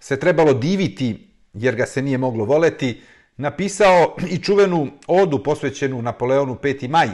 se 0.00 0.20
trebalo 0.20 0.54
diviti 0.54 1.26
jer 1.54 1.76
ga 1.76 1.86
se 1.86 2.02
nije 2.02 2.18
moglo 2.18 2.44
voleti, 2.44 3.00
napisao 3.36 4.16
i 4.30 4.38
čuvenu 4.38 4.88
odu 5.06 5.42
posvećenu 5.42 6.02
Napoleonu 6.02 6.54
5. 6.54 6.88
maj, 6.88 7.08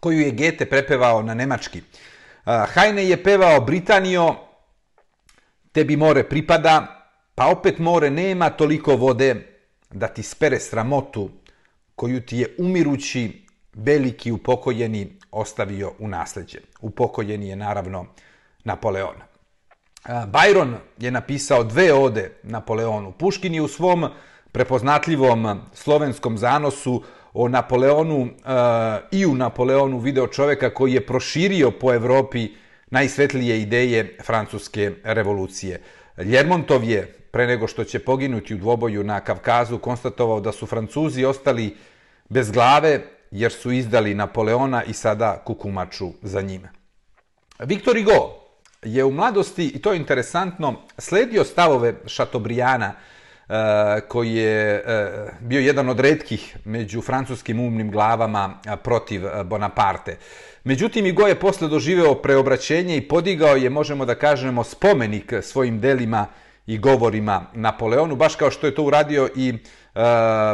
koju 0.00 0.20
je 0.20 0.30
Gete 0.30 0.66
prepevao 0.66 1.22
na 1.22 1.34
nemački. 1.34 1.82
Hajne 2.44 3.08
je 3.08 3.22
pevao 3.22 3.60
Britanio, 3.60 4.34
tebi 5.72 5.96
more 5.96 6.28
pripada, 6.28 6.95
pa 7.36 7.46
opet 7.46 7.78
more 7.78 8.10
nema 8.10 8.50
toliko 8.50 8.96
vode 8.96 9.46
da 9.90 10.08
ti 10.08 10.22
spere 10.22 10.60
sramotu 10.60 11.30
koju 11.94 12.20
ti 12.20 12.38
je 12.38 12.54
umirući 12.58 13.46
veliki 13.74 14.32
upokojeni 14.32 15.18
ostavio 15.30 15.92
u 15.98 16.08
nasljeđe. 16.08 16.58
Upokojeni 16.80 17.48
je 17.48 17.56
naravno 17.56 18.06
Napoleon. 18.64 19.16
Byron 20.08 20.74
je 20.98 21.10
napisao 21.10 21.64
dve 21.64 21.92
ode 21.92 22.32
Napoleonu. 22.42 23.12
Puškin 23.12 23.54
je 23.54 23.62
u 23.62 23.68
svom 23.68 24.08
prepoznatljivom 24.52 25.60
slovenskom 25.74 26.38
zanosu 26.38 27.02
o 27.32 27.48
Napoleonu 27.48 28.28
i 29.12 29.26
u 29.26 29.34
Napoleonu 29.34 29.98
video 29.98 30.26
čoveka 30.26 30.74
koji 30.74 30.92
je 30.92 31.06
proširio 31.06 31.70
po 31.70 31.94
Evropi 31.94 32.48
najsvetlije 32.90 33.60
ideje 33.60 34.18
francuske 34.24 34.92
revolucije. 35.04 35.80
Ljermontov 36.24 36.84
je 36.84 37.12
pre 37.36 37.46
nego 37.46 37.66
što 37.68 37.84
će 37.84 37.98
poginuti 37.98 38.54
u 38.54 38.58
dvoboju 38.58 39.04
na 39.04 39.20
Kavkazu, 39.20 39.78
konstatovao 39.78 40.40
da 40.40 40.52
su 40.52 40.66
Francuzi 40.66 41.24
ostali 41.24 41.76
bez 42.28 42.50
glave 42.50 43.00
jer 43.30 43.52
su 43.52 43.72
izdali 43.72 44.14
Napoleona 44.14 44.84
i 44.84 44.92
sada 44.92 45.42
kukumaču 45.44 46.08
za 46.22 46.40
njime. 46.40 46.68
Viktor 47.58 47.96
Hugo 47.98 48.32
je 48.82 49.04
u 49.04 49.10
mladosti, 49.10 49.66
i 49.66 49.82
to 49.82 49.92
je 49.92 49.98
interesantno, 49.98 50.74
sledio 50.98 51.44
stavove 51.44 51.94
Šatobrijana, 52.06 52.92
e, 52.92 53.52
koji 54.08 54.34
je 54.34 54.74
e, 54.74 54.82
bio 55.40 55.60
jedan 55.60 55.88
od 55.88 56.00
redkih 56.00 56.56
među 56.64 57.02
francuskim 57.02 57.60
umnim 57.60 57.90
glavama 57.90 58.60
e, 58.64 58.76
protiv 58.76 59.22
Bonaparte. 59.44 60.16
Međutim, 60.64 61.10
Hugo 61.10 61.26
je 61.26 61.40
posle 61.40 61.68
doživeo 61.68 62.14
preobraćenje 62.14 62.96
i 62.96 63.08
podigao 63.08 63.56
je, 63.56 63.70
možemo 63.70 64.04
da 64.04 64.14
kažemo, 64.14 64.64
spomenik 64.64 65.32
svojim 65.42 65.80
delima 65.80 66.26
i 66.66 66.78
govorima 66.78 67.44
Napoleonu, 67.54 68.16
baš 68.16 68.36
kao 68.36 68.50
što 68.50 68.66
je 68.66 68.74
to 68.74 68.82
uradio 68.82 69.28
i 69.36 69.48
e, 69.48 69.58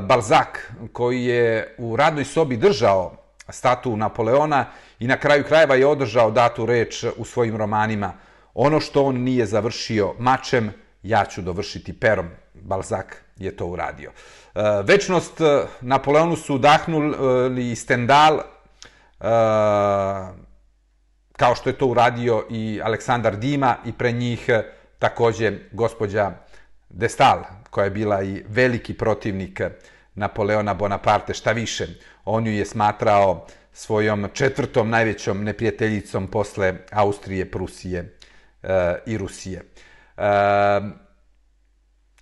Balzak, 0.02 0.72
koji 0.92 1.24
je 1.24 1.74
u 1.78 1.96
radnoj 1.96 2.24
sobi 2.24 2.56
držao 2.56 3.16
statu 3.48 3.96
Napoleona 3.96 4.64
i 4.98 5.06
na 5.06 5.16
kraju 5.16 5.44
krajeva 5.44 5.74
je 5.74 5.86
održao 5.86 6.30
datu 6.30 6.66
reč 6.66 7.04
u 7.16 7.24
svojim 7.24 7.56
romanima. 7.56 8.12
Ono 8.54 8.80
što 8.80 9.04
on 9.04 9.16
nije 9.16 9.46
završio 9.46 10.14
mačem, 10.18 10.72
ja 11.02 11.24
ću 11.24 11.42
dovršiti 11.42 11.92
perom. 11.92 12.28
Balzak 12.54 13.24
je 13.36 13.56
to 13.56 13.66
uradio. 13.66 14.10
E, 14.10 14.60
večnost 14.84 15.40
e, 15.40 15.64
Napoleonu 15.80 16.36
su 16.36 16.54
udahnuli 16.54 17.68
i 17.68 17.72
e, 17.72 17.76
Stendal, 17.76 18.38
e, 18.38 18.42
kao 21.32 21.54
što 21.54 21.70
je 21.70 21.78
to 21.78 21.86
uradio 21.86 22.44
i 22.50 22.80
Aleksandar 22.84 23.36
Dima 23.36 23.76
i 23.84 23.92
pre 23.92 24.12
njih 24.12 24.50
takođe 25.02 25.52
gospođa 25.72 26.30
Destal, 26.88 27.42
koja 27.70 27.84
je 27.84 27.90
bila 27.90 28.22
i 28.22 28.44
veliki 28.48 28.94
protivnik 28.94 29.60
Napoleona 30.14 30.74
Bonaparte, 30.74 31.34
šta 31.34 31.52
više, 31.52 31.86
on 32.24 32.46
ju 32.46 32.52
je 32.52 32.66
smatrao 32.66 33.46
svojom 33.72 34.28
četvrtom 34.32 34.90
najvećom 34.90 35.44
neprijateljicom 35.44 36.26
posle 36.26 36.74
Austrije, 36.92 37.50
Prusije 37.50 38.18
e, 38.62 38.98
i 39.06 39.18
Rusije. 39.18 39.62
E, 40.16 40.22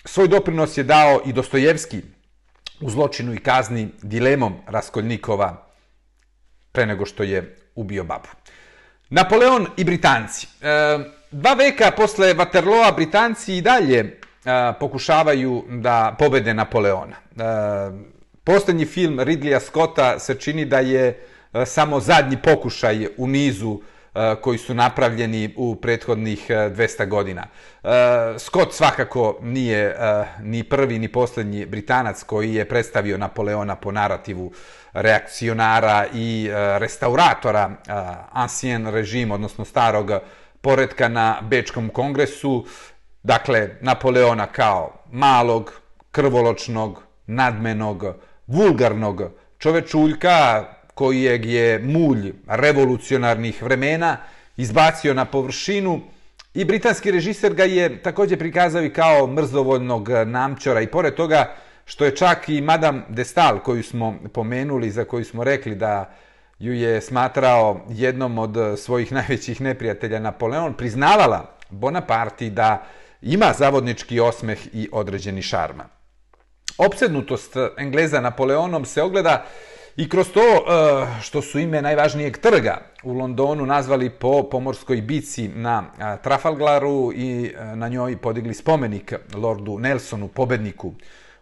svoj 0.04 0.28
doprinos 0.28 0.78
je 0.78 0.84
dao 0.84 1.20
i 1.26 1.32
Dostojevski 1.32 2.02
u 2.80 2.90
zločinu 2.90 3.34
i 3.34 3.42
kazni 3.42 3.88
dilemom 4.02 4.56
Raskoljnikova 4.66 5.66
pre 6.72 6.86
nego 6.86 7.06
što 7.06 7.22
je 7.22 7.56
ubio 7.74 8.04
babu. 8.04 8.28
Napoleon 9.10 9.66
i 9.76 9.84
Britanci. 9.84 10.46
E, 10.62 11.19
Dva 11.32 11.54
veka 11.54 11.90
posle 11.90 12.34
Waterlooa 12.34 12.94
Britanci 12.94 13.56
i 13.56 13.60
dalje 13.60 14.18
a, 14.44 14.72
pokušavaju 14.80 15.64
da 15.68 16.16
pobede 16.18 16.54
Napoleona. 16.54 17.16
A, 17.38 17.90
Posljednji 18.44 18.84
film 18.84 19.20
Ridleya 19.20 19.60
Scotta 19.60 20.18
se 20.18 20.34
čini 20.34 20.64
da 20.64 20.78
je 20.78 21.20
samo 21.64 22.00
zadnji 22.00 22.36
pokušaj 22.42 23.06
u 23.16 23.26
nizu 23.26 23.80
koji 24.40 24.58
su 24.58 24.74
napravljeni 24.74 25.54
u 25.56 25.76
prethodnih 25.76 26.46
200 26.50 27.08
godina. 27.08 27.46
Scott 28.38 28.74
svakako 28.74 29.38
nije 29.42 29.96
ni 30.42 30.64
prvi 30.64 30.98
ni 30.98 31.12
posljednji 31.12 31.66
Britanac 31.66 32.22
koji 32.22 32.54
je 32.54 32.68
predstavio 32.68 33.18
Napoleona 33.18 33.76
po 33.76 33.92
narativu 33.92 34.52
reakcionara 34.92 36.06
i 36.14 36.50
restauratora 36.78 37.70
ancien 38.32 38.86
režim, 38.86 39.30
odnosno 39.30 39.64
starog 39.64 40.10
poredka 40.60 41.08
na 41.08 41.40
Bečkom 41.42 41.88
kongresu. 41.88 42.66
Dakle, 43.22 43.68
Napoleona 43.80 44.46
kao 44.46 44.92
malog, 45.12 45.72
krvoločnog, 46.10 47.02
nadmenog, 47.26 48.04
vulgarnog 48.46 49.22
čovečuljka 49.58 50.64
kojeg 50.94 51.44
je 51.44 51.78
mulj 51.78 52.32
revolucionarnih 52.46 53.62
vremena 53.62 54.16
izbacio 54.56 55.14
na 55.14 55.24
površinu 55.24 56.00
i 56.54 56.64
britanski 56.64 57.10
režiser 57.10 57.54
ga 57.54 57.64
je 57.64 58.02
također 58.02 58.38
prikazao 58.38 58.82
i 58.82 58.92
kao 58.92 59.26
mrzovoljnog 59.26 60.08
namćora 60.26 60.80
i 60.80 60.86
pored 60.86 61.14
toga 61.14 61.54
što 61.84 62.04
je 62.04 62.16
čak 62.16 62.48
i 62.48 62.60
Madame 62.60 63.02
de 63.08 63.24
Stal 63.24 63.58
koju 63.58 63.82
smo 63.82 64.18
pomenuli, 64.32 64.90
za 64.90 65.04
koju 65.04 65.24
smo 65.24 65.44
rekli 65.44 65.74
da 65.74 66.14
ju 66.60 66.74
je 66.74 67.00
smatrao 67.00 67.80
jednom 67.88 68.38
od 68.38 68.56
eh, 68.56 68.76
svojih 68.76 69.12
najvećih 69.12 69.60
neprijatelja 69.60 70.18
Napoleon, 70.18 70.74
priznavala 70.74 71.56
Bonaparte 71.70 72.50
da 72.50 72.86
ima 73.22 73.52
zavodnički 73.58 74.20
osmeh 74.20 74.66
i 74.72 74.88
određeni 74.92 75.42
šarma. 75.42 75.84
Opsednutost 76.78 77.56
eh, 77.56 77.68
Engleza 77.78 78.20
Napoleonom 78.20 78.84
se 78.84 79.02
ogleda 79.02 79.44
i 79.96 80.08
kroz 80.08 80.28
to 80.30 80.40
eh, 80.40 81.06
što 81.22 81.42
su 81.42 81.58
ime 81.58 81.82
najvažnijeg 81.82 82.38
trga 82.38 82.78
u 83.02 83.12
Londonu 83.12 83.66
nazvali 83.66 84.10
po 84.10 84.48
pomorskoj 84.50 85.00
bici 85.00 85.48
na 85.48 85.84
Trafalgaru 86.22 87.12
i 87.14 87.54
na 87.74 87.88
njoj 87.88 88.16
podigli 88.16 88.54
spomenik 88.54 89.14
Lordu 89.34 89.78
Nelsonu, 89.78 90.28
pobedniku 90.28 90.92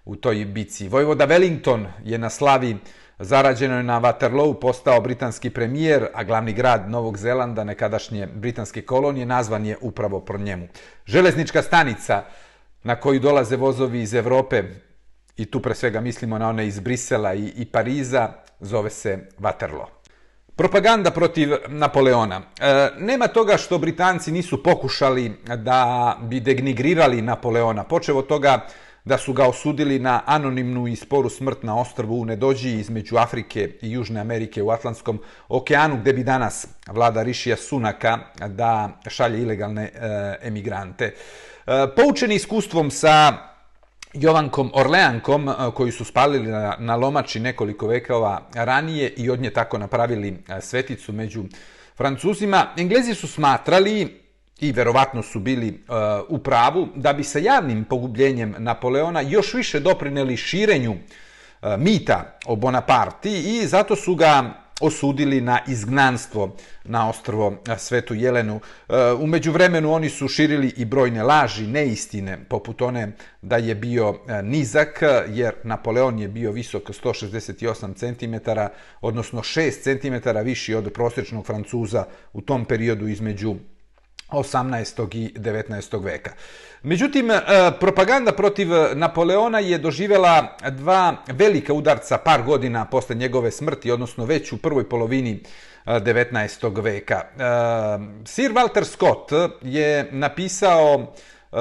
u 0.04 0.16
toj 0.16 0.44
bici. 0.44 0.88
Vojvoda 0.88 1.26
Wellington 1.26 1.86
je 2.04 2.18
na 2.18 2.30
slavi 2.30 2.76
zarađenoj 3.18 3.82
na 3.82 4.00
Waterloo 4.00 4.60
postao 4.60 5.00
britanski 5.00 5.50
premijer, 5.50 6.06
a 6.14 6.24
glavni 6.24 6.52
grad 6.52 6.90
Novog 6.90 7.18
Zelanda, 7.18 7.64
nekadašnje 7.64 8.26
britanske 8.26 8.82
kolonije, 8.82 9.26
nazvan 9.26 9.66
je 9.66 9.76
upravo 9.80 10.20
pro 10.20 10.38
njemu. 10.38 10.68
Železnička 11.06 11.62
stanica 11.62 12.22
na 12.82 12.96
koju 12.96 13.20
dolaze 13.20 13.56
vozovi 13.56 14.02
iz 14.02 14.14
Evrope, 14.14 14.62
i 15.38 15.46
tu 15.46 15.60
pre 15.60 15.74
svega 15.74 16.00
mislimo 16.00 16.38
na 16.38 16.48
one 16.48 16.66
iz 16.66 16.80
Brisela 16.80 17.34
i, 17.34 17.52
i 17.56 17.64
Pariza, 17.64 18.28
zove 18.60 18.90
se 18.90 19.18
Waterloo. 19.38 19.86
Propaganda 20.56 21.10
protiv 21.10 21.52
Napoleona. 21.68 22.42
E, 22.60 22.88
nema 22.98 23.28
toga 23.28 23.56
što 23.56 23.78
Britanci 23.78 24.32
nisu 24.32 24.62
pokušali 24.62 25.32
da 25.56 26.16
bi 26.22 26.40
degnigrirali 26.40 27.22
Napoleona. 27.22 27.84
Počeo 27.84 28.18
od 28.18 28.26
toga 28.26 28.66
da 29.08 29.18
su 29.18 29.32
ga 29.32 29.46
osudili 29.48 29.98
na 29.98 30.22
anonimnu 30.26 30.88
i 30.88 30.96
sporu 30.96 31.28
smrt 31.28 31.62
na 31.62 31.80
ostrvu 31.80 32.20
u 32.20 32.24
Nedođi 32.24 32.70
između 32.70 33.16
Afrike 33.16 33.70
i 33.82 33.90
Južne 33.90 34.20
Amerike 34.20 34.62
u 34.62 34.70
Atlantskom 34.70 35.20
okeanu, 35.48 35.96
gde 36.00 36.12
bi 36.12 36.24
danas 36.24 36.66
vlada 36.86 37.22
Rišija 37.22 37.56
Sunaka 37.56 38.18
da 38.48 39.00
šalje 39.06 39.42
ilegalne 39.42 39.84
e, 39.84 39.90
emigrante. 40.42 41.04
E, 41.04 41.86
poučeni 41.96 42.34
iskustvom 42.34 42.90
sa 42.90 43.32
Jovankom 44.12 44.70
Orleankom, 44.74 45.48
e, 45.48 45.52
koji 45.74 45.92
su 45.92 46.04
spalili 46.04 46.50
na, 46.50 46.76
na 46.78 46.96
lomači 46.96 47.40
nekoliko 47.40 47.86
vekova 47.86 48.40
ranije 48.54 49.08
i 49.16 49.30
od 49.30 49.40
nje 49.40 49.50
tako 49.50 49.78
napravili 49.78 50.28
e, 50.48 50.60
sveticu 50.60 51.12
među 51.12 51.44
Francuzima, 51.96 52.66
Englezi 52.76 53.14
su 53.14 53.28
smatrali 53.28 54.27
i 54.60 54.72
verovatno 54.72 55.22
su 55.22 55.40
bili 55.40 55.68
uh, 55.68 55.94
u 56.28 56.38
pravu, 56.38 56.88
da 56.94 57.12
bi 57.12 57.24
sa 57.24 57.38
javnim 57.38 57.84
pogubljenjem 57.84 58.54
Napoleona 58.58 59.20
još 59.20 59.54
više 59.54 59.80
doprineli 59.80 60.36
širenju 60.36 60.92
uh, 60.92 60.98
mita 61.78 62.38
o 62.46 62.56
Bonaparti 62.56 63.60
i 63.60 63.66
zato 63.66 63.96
su 63.96 64.14
ga 64.14 64.54
osudili 64.80 65.40
na 65.40 65.58
izgnanstvo 65.66 66.56
na 66.84 67.08
ostrvo 67.08 67.56
e, 67.68 67.78
Svetu 67.78 68.14
Jelenu. 68.14 68.60
Umeđu 69.20 69.52
vremenu 69.52 69.92
oni 69.92 70.08
su 70.08 70.28
širili 70.28 70.74
i 70.76 70.84
brojne 70.84 71.22
laži, 71.22 71.66
neistine, 71.66 72.44
poput 72.48 72.82
one 72.82 73.12
da 73.42 73.56
je 73.56 73.74
bio 73.74 74.18
nizak, 74.42 75.02
jer 75.28 75.54
Napoleon 75.64 76.18
je 76.18 76.28
bio 76.28 76.52
visok 76.52 76.82
168 76.82 77.94
cm, 77.94 78.50
odnosno 79.00 79.40
6 79.40 80.22
cm 80.22 80.38
viši 80.44 80.74
od 80.74 80.92
prosječnog 80.92 81.46
Francuza 81.46 82.04
u 82.32 82.40
tom 82.40 82.64
periodu 82.64 83.08
između 83.08 83.56
18. 84.28 85.16
i 85.16 85.32
19. 85.38 86.04
veka. 86.04 86.32
Međutim, 86.82 87.30
e, 87.30 87.40
propaganda 87.80 88.32
protiv 88.32 88.68
Napoleona 88.94 89.58
je 89.58 89.78
doživjela 89.78 90.56
dva 90.70 91.16
velika 91.26 91.72
udarca 91.72 92.18
par 92.18 92.42
godina 92.42 92.84
posle 92.84 93.16
njegove 93.16 93.50
smrti, 93.50 93.90
odnosno 93.90 94.24
već 94.24 94.52
u 94.52 94.58
prvoj 94.58 94.88
polovini 94.88 95.42
e, 95.86 95.90
19. 95.90 96.82
Veka. 96.82 97.14
E, 97.14 97.42
Sir 98.24 98.52
Walter 98.52 98.84
Scott 98.84 99.32
je 99.62 100.08
napisao 100.12 101.12
Uh, 101.52 101.58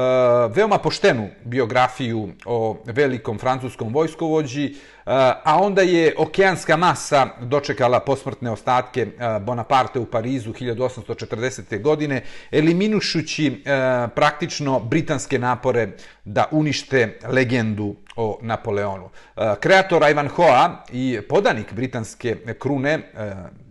veoma 0.56 0.78
poštenu 0.78 1.30
biografiju 1.44 2.30
o 2.46 2.78
velikom 2.86 3.38
francuskom 3.40 3.94
vojskovođi, 3.94 4.66
uh, 4.76 5.12
a 5.44 5.60
onda 5.62 5.82
je 5.82 6.14
okeanska 6.18 6.78
masa 6.78 7.28
dočekala 7.42 8.00
posmrtne 8.00 8.52
ostatke 8.52 9.06
uh, 9.06 9.44
Bonaparte 9.44 10.00
u 10.00 10.06
Parizu 10.06 10.54
1840. 10.54 11.82
godine, 11.82 12.24
eliminušući 12.52 13.50
uh, 13.50 14.12
praktično 14.16 14.80
britanske 14.80 15.40
napore 15.40 15.88
da 16.26 16.46
unište 16.52 17.20
legendu 17.28 17.96
o 18.16 18.40
Napoleonu. 18.42 19.06
Uh, 19.06 19.44
kreator 19.60 20.10
Ivanhoa 20.12 20.84
i 20.92 21.20
podanik 21.30 21.74
britanske 21.74 22.36
krune, 22.60 23.00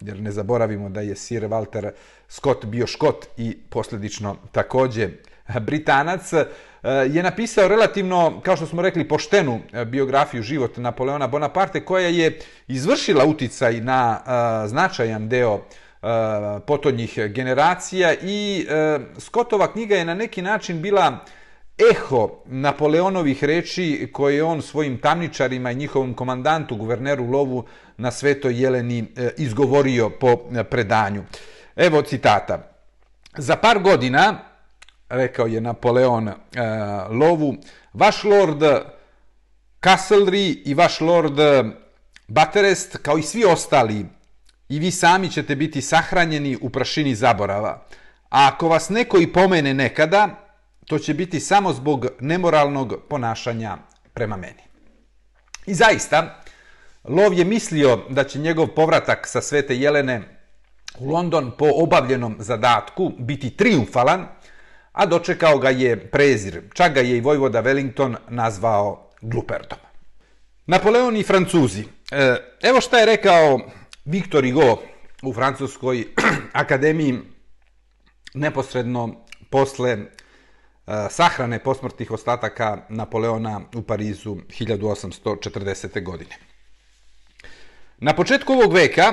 jer 0.01 0.21
ne 0.21 0.33
zaboravimo 0.33 0.89
da 0.89 1.01
je 1.01 1.17
Sir 1.17 1.43
Walter 1.43 1.91
Scott 2.29 2.65
bio 2.65 2.87
škot 2.87 3.27
i 3.37 3.57
posljedično 3.71 4.37
takođe 4.53 5.09
Britanac, 5.61 6.33
eh, 6.33 6.47
je 7.11 7.23
napisao 7.23 7.69
relativno, 7.69 8.41
kao 8.45 8.57
što 8.57 8.67
smo 8.67 8.83
rekli, 8.83 9.09
poštenu 9.09 9.61
eh, 9.73 9.85
biografiju 9.85 10.43
života 10.43 10.81
Napoleona 10.81 11.27
Bonaparte, 11.27 11.85
koja 11.85 12.09
je 12.09 12.39
izvršila 12.69 13.25
uticaj 13.25 13.81
na 13.81 14.21
eh, 14.21 14.69
značajan 14.69 15.29
deo 15.29 15.61
potonjih 16.67 17.19
generacija 17.29 18.15
i 18.23 18.67
Scottova 19.19 19.73
knjiga 19.73 19.97
je 19.97 20.05
na 20.05 20.15
neki 20.15 20.43
način 20.43 20.83
bila 20.83 21.25
eho 21.91 22.31
Napoleonovih 22.45 23.45
reči 23.45 24.09
koje 24.13 24.37
je 24.37 24.45
on 24.45 24.63
svojim 24.63 24.99
tamničarima 24.99 25.71
i 25.71 25.75
njihovom 25.75 26.15
komandantu, 26.15 26.77
guverneru 26.77 27.31
Lovu 27.31 27.65
na 27.97 28.11
Svetoj 28.11 28.63
Jeleni 28.63 29.07
izgovorio 29.37 30.11
po 30.11 30.37
predanju. 30.71 31.23
Evo 31.77 32.03
citata. 32.03 32.77
Za 33.39 33.57
par 33.57 33.79
godina 33.79 34.46
rekao 35.09 35.47
je 35.47 35.61
Napoleon 35.61 36.29
uh, 36.29 36.35
lovu, 37.11 37.57
vaš 37.93 38.25
lord 38.25 38.63
Castlery 39.83 40.63
i 40.65 40.75
vaš 40.75 41.01
lord 41.01 41.39
Baterest, 42.29 42.97
kao 43.03 43.19
i 43.19 43.23
svi 43.23 43.45
ostali, 43.45 44.07
i 44.69 44.79
vi 44.79 44.91
sami 44.91 45.31
ćete 45.31 45.57
biti 45.57 45.83
sahranjeni 45.83 46.59
u 46.61 46.71
prašini 46.71 47.15
zaborava. 47.15 47.87
A 48.31 48.51
ako 48.53 48.69
vas 48.69 48.89
neko 48.89 49.19
i 49.19 49.33
pomene 49.33 49.75
nekada, 49.75 50.29
to 50.87 50.99
će 50.99 51.15
biti 51.15 51.41
samo 51.41 51.73
zbog 51.73 52.07
nemoralnog 52.21 52.95
ponašanja 53.09 53.77
prema 54.15 54.37
meni. 54.37 54.63
I 55.67 55.75
zaista, 55.75 56.43
Lov 57.09 57.35
je 57.35 57.45
mislio 57.45 58.01
da 58.11 58.25
će 58.25 58.39
njegov 58.39 58.67
povratak 58.67 59.27
sa 59.27 59.41
Svete 59.41 59.77
Jelene 59.77 60.23
u 60.99 61.11
London 61.11 61.53
po 61.59 61.67
obavljenom 61.75 62.37
zadatku 62.39 63.13
biti 63.19 63.51
triumfalan, 63.51 64.27
a 64.97 65.07
dočekao 65.07 65.59
ga 65.59 65.71
je 65.71 66.11
prezir. 66.11 66.63
Čak 66.75 66.95
ga 66.95 67.01
je 67.01 67.17
i 67.17 67.21
Vojvoda 67.21 67.63
Wellington 67.63 68.17
nazvao 68.29 69.11
gluperdom. 69.21 69.79
Napoleon 70.67 71.17
i 71.17 71.23
Francuzi. 71.23 71.85
E, 72.11 72.37
evo 72.63 72.81
šta 72.81 72.99
je 72.99 73.07
rekao 73.07 73.61
Victor 74.05 74.45
Hugo 74.53 74.83
u 75.23 75.33
Francuskoj 75.33 76.07
akademiji 76.53 77.19
neposredno 78.35 79.25
posle 79.51 79.91
e, 79.91 80.01
sahrane 81.11 81.59
posmrtnih 81.59 82.11
ostataka 82.11 82.79
Napoleona 82.89 83.61
u 83.75 83.83
Parizu 83.83 84.35
1840. 84.35 86.03
godine. 86.03 86.37
Na 87.99 88.15
početku 88.15 88.53
ovog 88.53 88.73
veka 88.73 89.13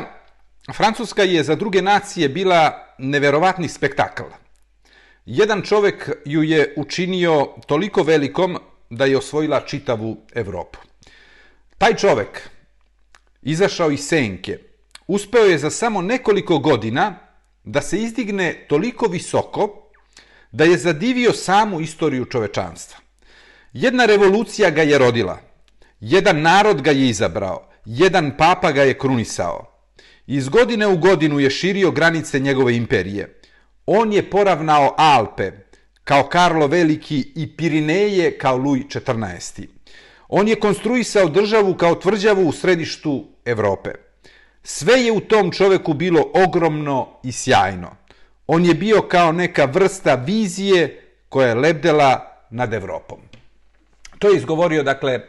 Francuska 0.73 1.23
je 1.23 1.43
za 1.43 1.55
druge 1.55 1.81
nacije 1.81 2.29
bila 2.29 2.87
neverovatni 2.97 3.67
spektakl. 3.67 4.42
Jedan 5.25 5.61
čovek 5.61 6.09
ju 6.25 6.43
je 6.43 6.73
učinio 6.77 7.47
toliko 7.67 8.03
velikom 8.03 8.57
da 8.89 9.05
je 9.05 9.17
osvojila 9.17 9.61
čitavu 9.61 10.17
Evropu. 10.33 10.79
Taj 11.77 11.95
čovek, 11.95 12.49
izašao 13.41 13.91
iz 13.91 14.07
senke, 14.07 14.59
uspeo 15.07 15.45
je 15.45 15.57
za 15.57 15.69
samo 15.69 16.01
nekoliko 16.01 16.59
godina 16.59 17.15
da 17.63 17.81
se 17.81 17.97
izdigne 17.97 18.65
toliko 18.69 19.07
visoko 19.07 19.89
da 20.51 20.63
je 20.63 20.77
zadivio 20.77 21.33
samu 21.33 21.81
istoriju 21.81 22.25
čovečanstva. 22.25 22.97
Jedna 23.73 24.05
revolucija 24.05 24.69
ga 24.69 24.81
je 24.81 24.97
rodila, 24.97 25.39
jedan 25.99 26.41
narod 26.41 26.81
ga 26.81 26.91
je 26.91 27.09
izabrao, 27.09 27.69
jedan 27.85 28.37
papa 28.37 28.71
ga 28.71 28.83
je 28.83 28.97
krunisao. 28.97 29.69
Iz 30.27 30.49
godine 30.49 30.87
u 30.87 30.97
godinu 30.97 31.39
je 31.39 31.49
širio 31.49 31.91
granice 31.91 32.39
njegove 32.39 32.75
imperije. 32.75 33.39
On 33.85 34.13
je 34.13 34.29
poravnao 34.29 34.95
Alpe, 34.97 35.51
kao 36.03 36.23
Karlo 36.23 36.67
Veliki 36.67 37.31
i 37.35 37.57
Pirineje 37.57 38.37
kao 38.37 38.57
Luj 38.57 38.79
XIV. 38.79 39.67
On 40.27 40.47
je 40.47 40.59
konstruisao 40.59 41.29
državu 41.29 41.73
kao 41.73 41.95
tvrđavu 41.95 42.47
u 42.47 42.51
središtu 42.51 43.25
Evrope. 43.45 43.91
Sve 44.63 44.93
je 44.93 45.11
u 45.11 45.19
tom 45.19 45.51
čoveku 45.51 45.93
bilo 45.93 46.31
ogromno 46.47 47.19
i 47.23 47.31
sjajno. 47.31 47.95
On 48.47 48.65
je 48.65 48.73
bio 48.73 49.01
kao 49.01 49.31
neka 49.31 49.65
vrsta 49.65 50.15
vizije 50.15 51.01
koja 51.29 51.47
je 51.47 51.55
lebdela 51.55 52.45
nad 52.49 52.73
Evropom. 52.73 53.19
To 54.19 54.29
je 54.29 54.37
izgovorio, 54.37 54.83
dakle, 54.83 55.19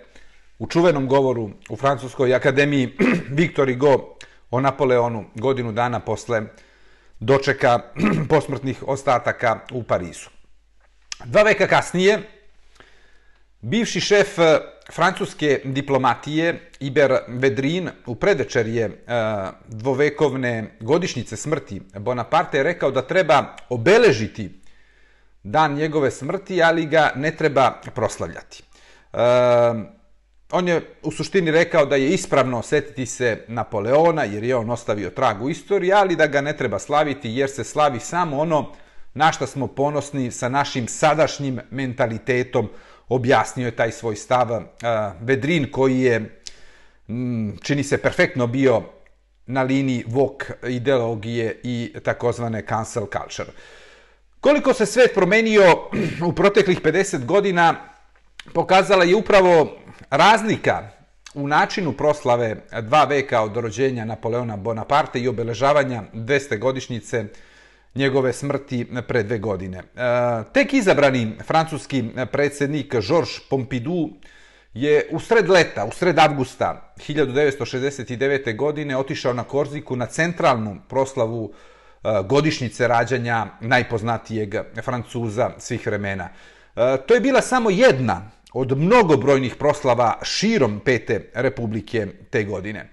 u 0.58 0.66
čuvenom 0.66 1.08
govoru 1.08 1.50
u 1.68 1.76
Francuskoj 1.76 2.34
akademiji 2.34 2.96
Victor 3.38 3.72
Hugo 3.72 4.16
o 4.50 4.60
Napoleonu 4.60 5.24
godinu 5.34 5.72
dana 5.72 6.00
posle 6.00 6.42
dočeka 7.20 7.78
posmrtnih 8.28 8.82
ostataka 8.86 9.60
u 9.72 9.82
Parizu. 9.82 10.30
Dva 11.24 11.42
veka 11.42 11.66
kasnije, 11.66 12.18
bivši 13.60 14.00
šef 14.00 14.38
eh, 14.38 14.58
francuske 14.92 15.60
diplomatije 15.64 16.70
Iber 16.80 17.16
Vedrin 17.28 17.90
u 18.06 18.14
predečer 18.14 18.66
je 18.66 18.84
eh, 18.84 19.14
dvovekovne 19.68 20.76
godišnjice 20.80 21.36
smrti 21.36 21.80
Bonaparte 21.98 22.56
je 22.56 22.62
rekao 22.62 22.90
da 22.90 23.02
treba 23.02 23.56
obeležiti 23.68 24.60
dan 25.42 25.74
njegove 25.74 26.10
smrti, 26.10 26.62
ali 26.62 26.86
ga 26.86 27.12
ne 27.16 27.36
treba 27.36 27.80
proslavljati. 27.94 28.62
Eh, 29.12 29.18
On 30.56 30.68
je 30.68 30.80
u 31.02 31.10
suštini 31.10 31.50
rekao 31.50 31.86
da 31.86 31.96
je 31.96 32.10
ispravno 32.10 32.62
setiti 32.62 33.06
se 33.06 33.44
Napoleona, 33.48 34.24
jer 34.24 34.44
je 34.44 34.56
on 34.56 34.70
ostavio 34.70 35.10
trag 35.10 35.42
u 35.42 35.50
istoriji, 35.50 35.92
ali 35.92 36.16
da 36.16 36.26
ga 36.26 36.40
ne 36.40 36.56
treba 36.56 36.78
slaviti, 36.78 37.30
jer 37.30 37.50
se 37.50 37.64
slavi 37.64 38.00
samo 38.00 38.40
ono 38.40 38.72
na 39.14 39.32
što 39.32 39.46
smo 39.46 39.66
ponosni 39.66 40.30
sa 40.30 40.48
našim 40.48 40.88
sadašnjim 40.88 41.60
mentalitetom, 41.70 42.68
objasnio 43.08 43.66
je 43.66 43.76
taj 43.76 43.92
svoj 43.92 44.16
stav 44.16 44.46
Bedrin 44.46 45.18
Vedrin, 45.20 45.70
koji 45.70 46.00
je, 46.00 46.40
mm, 47.08 47.50
čini 47.62 47.82
se, 47.82 47.98
perfektno 47.98 48.46
bio 48.46 48.82
na 49.46 49.62
liniji 49.62 50.04
vok 50.06 50.44
ideologije 50.68 51.60
i 51.62 51.94
takozvane 52.02 52.62
cancel 52.68 53.06
culture. 53.06 53.50
Koliko 54.40 54.72
se 54.72 54.86
svet 54.86 55.14
promenio 55.14 55.88
u 56.28 56.32
proteklih 56.32 56.80
50 56.82 57.24
godina, 57.24 57.74
pokazala 58.52 59.04
je 59.04 59.16
upravo 59.16 59.83
razlika 60.16 60.88
u 61.34 61.48
načinu 61.48 61.92
proslave 61.92 62.56
dva 62.82 63.04
veka 63.04 63.40
od 63.40 63.56
rođenja 63.56 64.04
Napoleona 64.04 64.56
Bonaparte 64.56 65.20
i 65.20 65.28
obeležavanja 65.28 66.02
200 66.12 66.58
godišnjice 66.58 67.24
njegove 67.94 68.32
smrti 68.32 68.86
pre 69.08 69.22
dve 69.22 69.38
godine. 69.38 69.78
E, 69.78 69.82
tek 70.52 70.72
izabrani 70.72 71.32
francuski 71.46 72.04
predsjednik 72.32 72.94
Georges 73.08 73.40
Pompidou 73.50 74.10
je 74.74 75.08
u 75.10 75.20
sred 75.20 75.50
leta, 75.50 75.84
u 75.84 75.92
sred 75.92 76.18
avgusta 76.18 76.94
1969. 76.96 78.56
godine 78.56 78.96
otišao 78.96 79.32
na 79.32 79.44
Korziku 79.44 79.96
na 79.96 80.06
centralnu 80.06 80.76
proslavu 80.88 81.52
e, 81.52 82.08
godišnjice 82.24 82.88
rađanja 82.88 83.46
najpoznatijeg 83.60 84.54
Francuza 84.82 85.50
svih 85.58 85.86
vremena. 85.86 86.28
E, 86.76 86.96
to 87.06 87.14
je 87.14 87.20
bila 87.20 87.40
samo 87.40 87.70
jedna 87.70 88.30
od 88.54 88.78
mnogobrojnih 88.78 89.56
proslava 89.56 90.18
širom 90.22 90.80
Pete 90.84 91.30
republike 91.34 92.06
te 92.30 92.44
godine. 92.44 92.90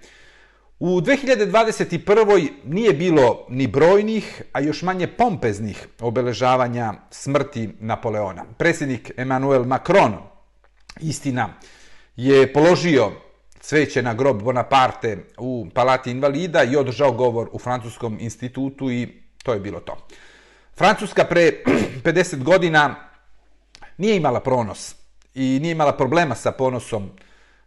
U 0.78 1.00
2021. 1.00 2.48
nije 2.64 2.92
bilo 2.92 3.46
ni 3.48 3.66
brojnih, 3.66 4.42
a 4.52 4.60
još 4.60 4.82
manje 4.82 5.06
pompeznih 5.06 5.86
obeležavanja 6.00 6.94
smrti 7.10 7.70
Napoleona. 7.80 8.44
Predsjednik 8.58 9.12
Emmanuel 9.16 9.64
Macron, 9.64 10.16
istina, 11.00 11.54
je 12.16 12.52
položio 12.52 13.12
cveće 13.60 14.02
na 14.02 14.14
grob 14.14 14.42
Bonaparte 14.42 15.18
u 15.38 15.66
Palati 15.74 16.10
invalida 16.10 16.64
i 16.64 16.76
održao 16.76 17.12
govor 17.12 17.48
u 17.52 17.58
Francuskom 17.58 18.18
institutu 18.20 18.90
i 18.90 19.08
to 19.42 19.52
je 19.52 19.60
bilo 19.60 19.80
to. 19.80 20.06
Francuska 20.76 21.24
pre 21.24 21.52
50 22.04 22.42
godina 22.42 22.94
nije 23.98 24.16
imala 24.16 24.40
pronos 24.40 25.01
i 25.34 25.58
nije 25.62 25.72
imala 25.72 25.96
problema 25.96 26.34
sa 26.34 26.52
ponosom 26.52 27.10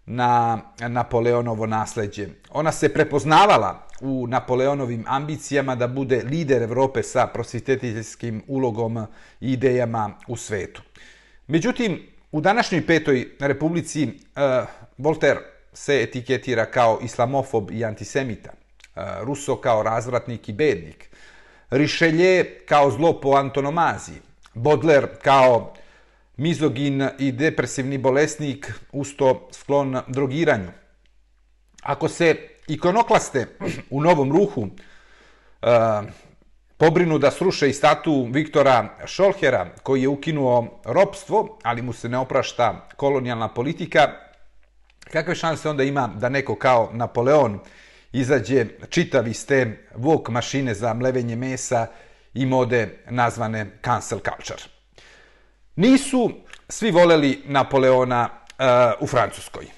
na 0.05 0.61
Napoleonovo 0.87 1.65
nasledđe. 1.65 2.27
Ona 2.49 2.71
se 2.71 2.93
prepoznavala 2.93 3.87
u 4.01 4.27
Napoleonovim 4.27 5.03
ambicijama 5.07 5.75
da 5.75 5.87
bude 5.87 6.23
lider 6.23 6.61
Evrope 6.61 7.03
sa 7.03 7.27
prosvjetiteljskim 7.27 8.43
ulogom 8.47 8.97
i 9.41 9.51
idejama 9.51 10.11
u 10.27 10.37
svetu. 10.37 10.81
Međutim, 11.47 12.01
u 12.31 12.41
današnjoj 12.41 12.87
petoj 12.87 13.27
republici 13.39 14.03
uh, 14.05 14.67
Voltaire 14.97 15.39
se 15.73 16.01
etiketira 16.01 16.65
kao 16.65 16.99
islamofob 17.03 17.71
i 17.71 17.85
antisemita, 17.85 18.49
eh, 18.95 19.01
uh, 19.01 19.27
Ruso 19.27 19.55
kao 19.55 19.83
razvratnik 19.83 20.49
i 20.49 20.53
bednik, 20.53 21.09
Rišelje 21.69 22.59
kao 22.65 22.91
zlo 22.91 23.21
po 23.21 23.35
antonomaziji, 23.35 24.17
Baudelaire 24.53 25.07
kao 25.23 25.73
mizogin 26.37 27.09
i 27.19 27.31
depresivni 27.31 27.97
bolesnik, 27.97 28.73
usto 28.91 29.49
sklon 29.51 29.97
drogiranju. 30.07 30.71
Ako 31.83 32.07
se 32.09 32.35
ikonoklaste 32.67 33.47
u 33.89 34.01
novom 34.01 34.31
ruhu 34.31 34.67
e, 34.67 35.67
pobrinu 36.77 37.17
da 37.17 37.31
sruše 37.31 37.69
i 37.69 37.73
statu 37.73 38.27
Viktora 38.31 38.97
Šolhera, 39.05 39.67
koji 39.83 40.01
je 40.01 40.07
ukinuo 40.07 40.81
ropstvo, 40.85 41.59
ali 41.63 41.81
mu 41.81 41.93
se 41.93 42.09
ne 42.09 42.17
oprašta 42.17 42.87
kolonijalna 42.95 43.53
politika, 43.53 44.11
kakve 45.11 45.35
šanse 45.35 45.69
onda 45.69 45.83
ima 45.83 46.07
da 46.07 46.29
neko 46.29 46.55
kao 46.55 46.89
Napoleon 46.93 47.59
izađe 48.11 48.65
čitav 48.89 49.27
iz 49.27 49.47
te 49.47 49.87
vok 49.95 50.29
mašine 50.29 50.73
za 50.73 50.93
mlevenje 50.93 51.35
mesa 51.35 51.87
i 52.33 52.45
mode 52.45 52.97
nazvane 53.09 53.79
cancel 53.85 54.19
culture? 54.19 54.74
Nisu 55.75 56.31
svi 56.69 56.91
voleli 56.91 57.41
Napoleona 57.45 58.29
e, 58.29 58.65
u 58.99 59.07
Francuskoj. 59.07 59.65
E, 59.65 59.69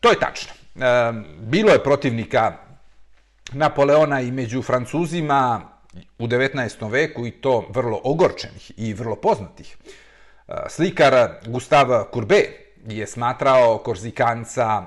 to 0.00 0.10
je 0.10 0.18
tačno. 0.20 0.52
E, 0.52 1.12
bilo 1.40 1.70
je 1.70 1.82
protivnika 1.82 2.52
Napoleona 3.52 4.20
i 4.20 4.30
među 4.30 4.62
Francuzima 4.62 5.60
u 6.18 6.26
19. 6.26 6.90
veku 6.90 7.26
i 7.26 7.30
to 7.30 7.66
vrlo 7.68 8.00
ogorčenih 8.04 8.72
i 8.76 8.94
vrlo 8.94 9.16
poznatih. 9.16 9.76
Slikar 10.68 11.28
Gustave 11.46 12.04
Courbet 12.14 12.48
je 12.86 13.06
smatrao 13.06 13.78
Korzikanca 13.78 14.82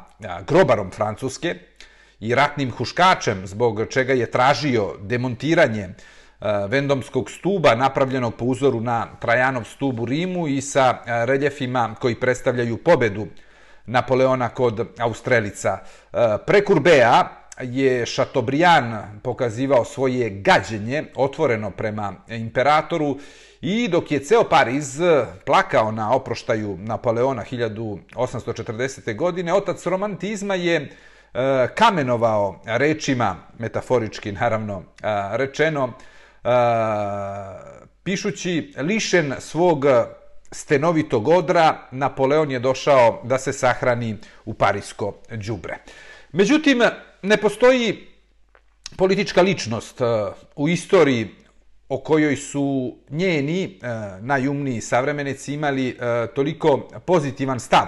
grobarom 0.48 0.92
Francuske 0.92 1.56
i 2.20 2.36
ratnim 2.36 2.72
huškačem, 2.72 3.48
zbog 3.48 3.82
čega 3.90 4.14
je 4.14 4.32
tražio 4.32 4.96
demontiranje 5.02 5.86
uh, 5.86 5.96
Eh, 6.42 6.68
vendomskog 6.68 7.30
stuba 7.32 7.76
napravljenog 7.76 8.36
po 8.36 8.46
uzoru 8.46 8.82
na 8.82 9.08
Trajanov 9.20 9.64
stub 9.64 10.00
u 10.00 10.06
Rimu 10.06 10.48
i 10.48 10.62
sa 10.62 10.90
eh, 10.90 11.26
reljefima 11.26 11.96
koji 12.00 12.16
predstavljaju 12.16 12.78
pobedu 12.78 13.28
Napoleona 13.86 14.50
kod 14.50 14.88
Austrelica. 15.00 15.80
Eh, 16.14 16.18
Pre 16.46 16.66
Kurbea 16.66 17.28
je 17.62 18.06
Chateaubriand 18.06 18.94
pokazivao 19.24 19.86
svoje 19.86 20.30
gađenje 20.30 21.04
otvoreno 21.16 21.72
prema 21.72 22.14
imperatoru 22.28 23.18
i 23.62 23.88
dok 23.88 24.12
je 24.12 24.20
ceo 24.20 24.44
Pariz 24.44 25.00
plakao 25.46 25.92
na 25.92 26.16
oproštaju 26.16 26.78
Napoleona 26.78 27.44
1840. 27.52 29.16
godine, 29.16 29.54
otac 29.54 29.86
romantizma 29.86 30.56
je 30.56 30.90
kamenovao 31.76 32.62
rečima, 32.66 33.36
metaforički 33.60 34.32
naravno 34.32 34.84
rečeno, 35.32 35.94
pišući 38.04 38.74
lišen 38.78 39.34
svog 39.40 39.86
stenovitog 40.52 41.28
odra, 41.28 41.88
Napoleon 41.92 42.52
je 42.52 42.60
došao 42.60 43.22
da 43.24 43.38
se 43.38 43.54
sahrani 43.54 44.18
u 44.46 44.54
parisko 44.54 45.14
džubre. 45.38 45.78
Međutim, 46.32 46.82
ne 47.22 47.38
postoji 47.38 48.08
politička 48.98 49.42
ličnost 49.42 50.02
u 50.56 50.70
istoriji 50.70 51.30
o 51.90 51.98
kojoj 51.98 52.36
su 52.36 52.98
njeni 53.10 53.80
najumniji 54.20 54.82
savremenici 54.82 55.54
imali 55.54 55.98
toliko 56.36 56.78
pozitivan 57.06 57.60
stav. 57.60 57.88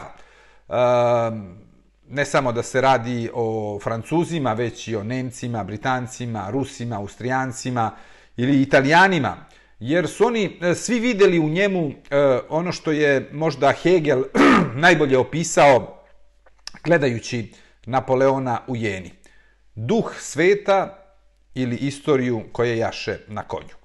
ne 2.09 2.25
samo 2.25 2.51
da 2.51 2.63
se 2.63 2.81
radi 2.81 3.29
o 3.33 3.79
Francuzima, 3.83 4.53
već 4.53 4.87
i 4.87 4.95
o 4.95 5.03
Nemcima, 5.03 5.63
Britancima, 5.63 6.49
Rusima, 6.49 6.95
Austrijancima 6.95 7.91
ili 8.37 8.61
Italijanima, 8.61 9.45
jer 9.79 10.07
su 10.07 10.25
oni 10.25 10.59
e, 10.61 10.75
svi 10.75 10.99
videli 10.99 11.39
u 11.39 11.49
njemu 11.49 11.91
e, 12.09 12.17
ono 12.49 12.71
što 12.71 12.91
je 12.91 13.29
možda 13.31 13.71
Hegel 13.71 14.23
najbolje 14.85 15.17
opisao 15.17 16.03
gledajući 16.83 17.53
Napoleona 17.85 18.61
u 18.67 18.75
Jeni. 18.75 19.11
Duh 19.75 20.13
sveta 20.19 21.03
ili 21.55 21.75
istoriju 21.75 22.43
koje 22.51 22.77
jaše 22.77 23.17
na 23.27 23.43
konju. 23.43 23.75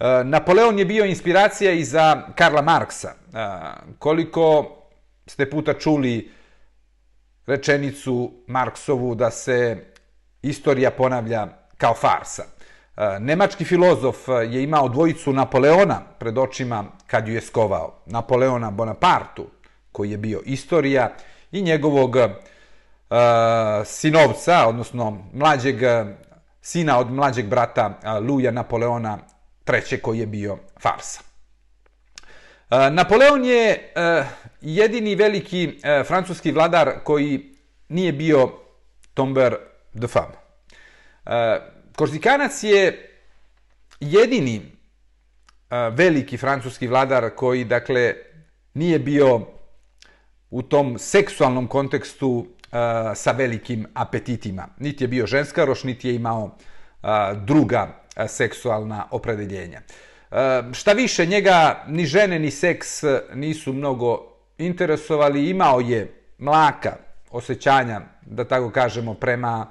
E, 0.00 0.24
Napoleon 0.24 0.78
je 0.78 0.84
bio 0.84 1.04
inspiracija 1.04 1.72
i 1.72 1.84
za 1.84 2.22
Karla 2.34 2.62
Marksa. 2.62 3.08
E, 3.08 3.14
koliko 3.98 4.76
ste 5.26 5.50
puta 5.50 5.74
čuli 5.74 6.30
rečenicu 7.46 8.32
Marksovu 8.46 9.14
da 9.14 9.30
se 9.30 9.84
istorija 10.42 10.90
ponavlja 10.90 11.46
kao 11.76 11.94
farsa. 11.94 12.44
Nemački 13.20 13.64
filozof 13.64 14.16
je 14.28 14.62
imao 14.62 14.88
dvojicu 14.88 15.32
Napoleona 15.32 16.00
pred 16.18 16.38
očima 16.38 16.84
kad 17.06 17.28
ju 17.28 17.34
je 17.34 17.40
skovao. 17.40 18.02
Napoleona 18.06 18.70
Bonapartu, 18.70 19.46
koji 19.92 20.10
je 20.10 20.16
bio 20.16 20.42
istorija, 20.44 21.10
i 21.52 21.62
njegovog 21.62 22.16
uh, 22.16 22.26
sinovca, 23.84 24.66
odnosno 24.68 25.24
mlađeg 25.32 25.76
sina 26.62 26.98
od 26.98 27.10
mlađeg 27.10 27.46
brata 27.46 27.86
uh, 27.86 28.28
Luja 28.28 28.50
Napoleona 28.50 29.18
III. 29.68 29.98
koji 30.00 30.18
je 30.18 30.26
bio 30.26 30.58
farsa. 30.80 31.20
Napoleon 32.90 33.44
je 33.44 33.92
jedini 34.60 35.14
veliki 35.14 35.80
francuski 36.06 36.52
vladar 36.52 36.90
koji 37.04 37.56
nije 37.88 38.12
bio 38.12 38.50
tomber 39.14 39.56
de 39.92 40.06
femme. 40.06 40.34
Korsikanac 41.96 42.62
je 42.62 43.08
jedini 44.00 44.72
veliki 45.92 46.36
francuski 46.36 46.86
vladar 46.86 47.30
koji, 47.36 47.64
dakle, 47.64 48.14
nije 48.74 48.98
bio 48.98 49.40
u 50.50 50.62
tom 50.62 50.98
seksualnom 50.98 51.66
kontekstu 51.66 52.46
sa 53.14 53.32
velikim 53.32 53.86
apetitima. 53.94 54.68
Niti 54.78 55.04
je 55.04 55.08
bio 55.08 55.26
ženskaroš, 55.26 55.84
niti 55.84 56.08
je 56.08 56.14
imao 56.14 56.56
druga 57.34 58.02
seksualna 58.28 59.06
opredeljenja. 59.10 59.80
Šta 60.72 60.92
više, 60.92 61.26
njega 61.26 61.84
ni 61.88 62.06
žene 62.06 62.38
ni 62.38 62.50
seks 62.50 63.02
nisu 63.34 63.72
mnogo 63.72 64.32
interesovali. 64.58 65.50
Imao 65.50 65.80
je 65.80 66.14
mlaka 66.38 66.96
osjećanja, 67.30 68.00
da 68.26 68.44
tako 68.44 68.70
kažemo, 68.70 69.14
prema 69.14 69.66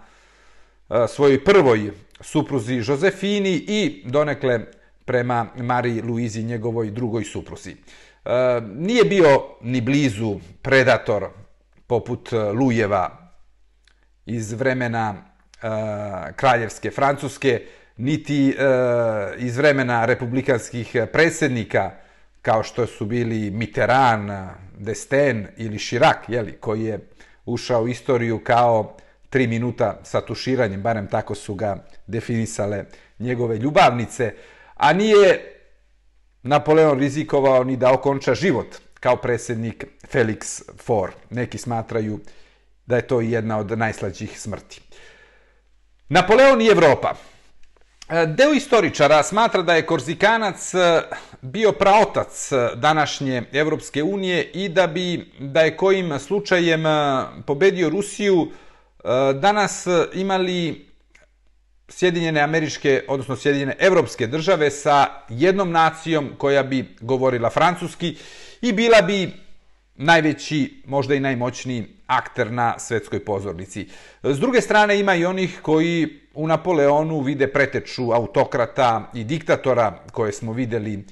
svojoj 1.08 1.44
prvoj 1.44 1.92
supruzi 2.22 2.82
Josefini 2.88 3.66
i 3.68 4.04
donekle 4.06 4.60
prema 5.06 5.48
Mariji 5.56 6.02
Luizi, 6.02 6.44
njegovoj 6.44 6.92
drugoj 6.92 7.24
supruzi. 7.24 7.72
E, 7.72 8.62
nije 8.76 9.04
bio 9.04 9.42
ni 9.62 9.82
blizu 9.82 10.40
predator 10.62 11.30
poput 11.88 12.34
e, 12.34 12.38
Lujeva 12.38 13.32
iz 14.26 14.54
vremena 14.54 15.16
e, 15.16 15.68
kraljevske 16.36 16.92
Francuske, 16.92 17.62
niti 17.98 18.50
e, 18.50 18.54
iz 19.38 19.58
vremena 19.58 20.06
republikanskih 20.06 20.96
predsjednika, 21.14 21.92
kao 22.42 22.64
što 22.64 22.88
su 22.88 23.06
bili 23.06 23.52
Mitterrand, 23.52 24.32
Desten 24.78 25.48
ili 25.58 25.80
Chirac, 25.80 26.18
jeli, 26.28 26.52
koji 26.52 26.84
je 26.84 27.00
ušao 27.46 27.82
u 27.82 27.88
istoriju 27.88 28.40
kao 28.44 28.98
tri 29.32 29.48
minuta 29.48 30.00
sa 30.04 30.22
tuširanjem, 30.22 30.82
barem 30.82 31.08
tako 31.08 31.36
su 31.36 31.56
ga 31.56 31.78
definisale 32.08 32.86
njegove 33.20 33.58
ljubavnice, 33.58 34.34
a 34.76 34.94
nije 34.94 35.48
Napoleon 36.44 37.00
rizikovao 37.00 37.64
ni 37.64 37.78
da 37.78 37.94
okonča 37.94 38.34
život 38.34 38.76
kao 39.00 39.16
predsjednik 39.16 39.86
Felix 40.12 40.62
IV. 40.62 41.14
Neki 41.30 41.58
smatraju 41.58 42.20
da 42.86 42.96
je 42.96 43.08
to 43.08 43.22
jedna 43.22 43.60
od 43.60 43.78
najslađih 43.78 44.40
smrti. 44.40 44.82
Napoleon 46.10 46.62
i 46.62 46.68
Evropa. 46.68 47.14
E, 48.10 48.26
deo 48.26 48.54
istoričara 48.54 49.24
smatra 49.24 49.62
da 49.62 49.76
je 49.76 49.86
Korzikanac 49.86 50.74
e, 50.74 51.02
bio 51.42 51.72
praotac 51.72 52.50
današnje 52.76 53.44
Evropske 53.54 54.04
unije 54.04 54.44
i 54.44 54.70
da 54.70 54.88
bi, 54.88 55.32
da 55.40 55.62
je 55.62 55.78
kojim 55.78 56.20
slučajem 56.20 56.86
e, 56.86 57.26
pobedio 57.48 57.90
Rusiju, 57.90 58.52
E, 59.04 59.34
danas 59.34 59.88
e, 59.88 60.08
imali 60.14 60.92
Sjedinjene 61.90 62.42
američke, 62.42 63.04
odnosno 63.08 63.36
Sjedinjene 63.36 63.76
evropske 63.80 64.28
države 64.28 64.72
sa 64.72 65.08
jednom 65.30 65.72
nacijom 65.72 66.30
koja 66.38 66.64
bi 66.64 66.96
govorila 67.02 67.50
francuski 67.50 68.18
i 68.62 68.74
bila 68.74 69.02
bi 69.02 69.34
najveći, 69.96 70.84
možda 70.86 71.16
i 71.16 71.20
najmoćniji 71.20 71.88
akter 72.08 72.52
na 72.52 72.80
svetskoj 72.80 73.26
pozornici. 73.26 73.88
S 74.24 74.40
druge 74.40 74.62
strane 74.62 75.00
ima 75.00 75.16
i 75.16 75.26
onih 75.26 75.60
koji 75.62 76.20
u 76.34 76.48
Napoleonu 76.48 77.20
vide 77.20 77.48
preteču 77.48 78.12
autokrata 78.12 79.12
i 79.14 79.24
diktatora 79.24 80.00
koje 80.12 80.32
smo 80.32 80.54
videli 80.54 80.96
uh, 80.98 81.04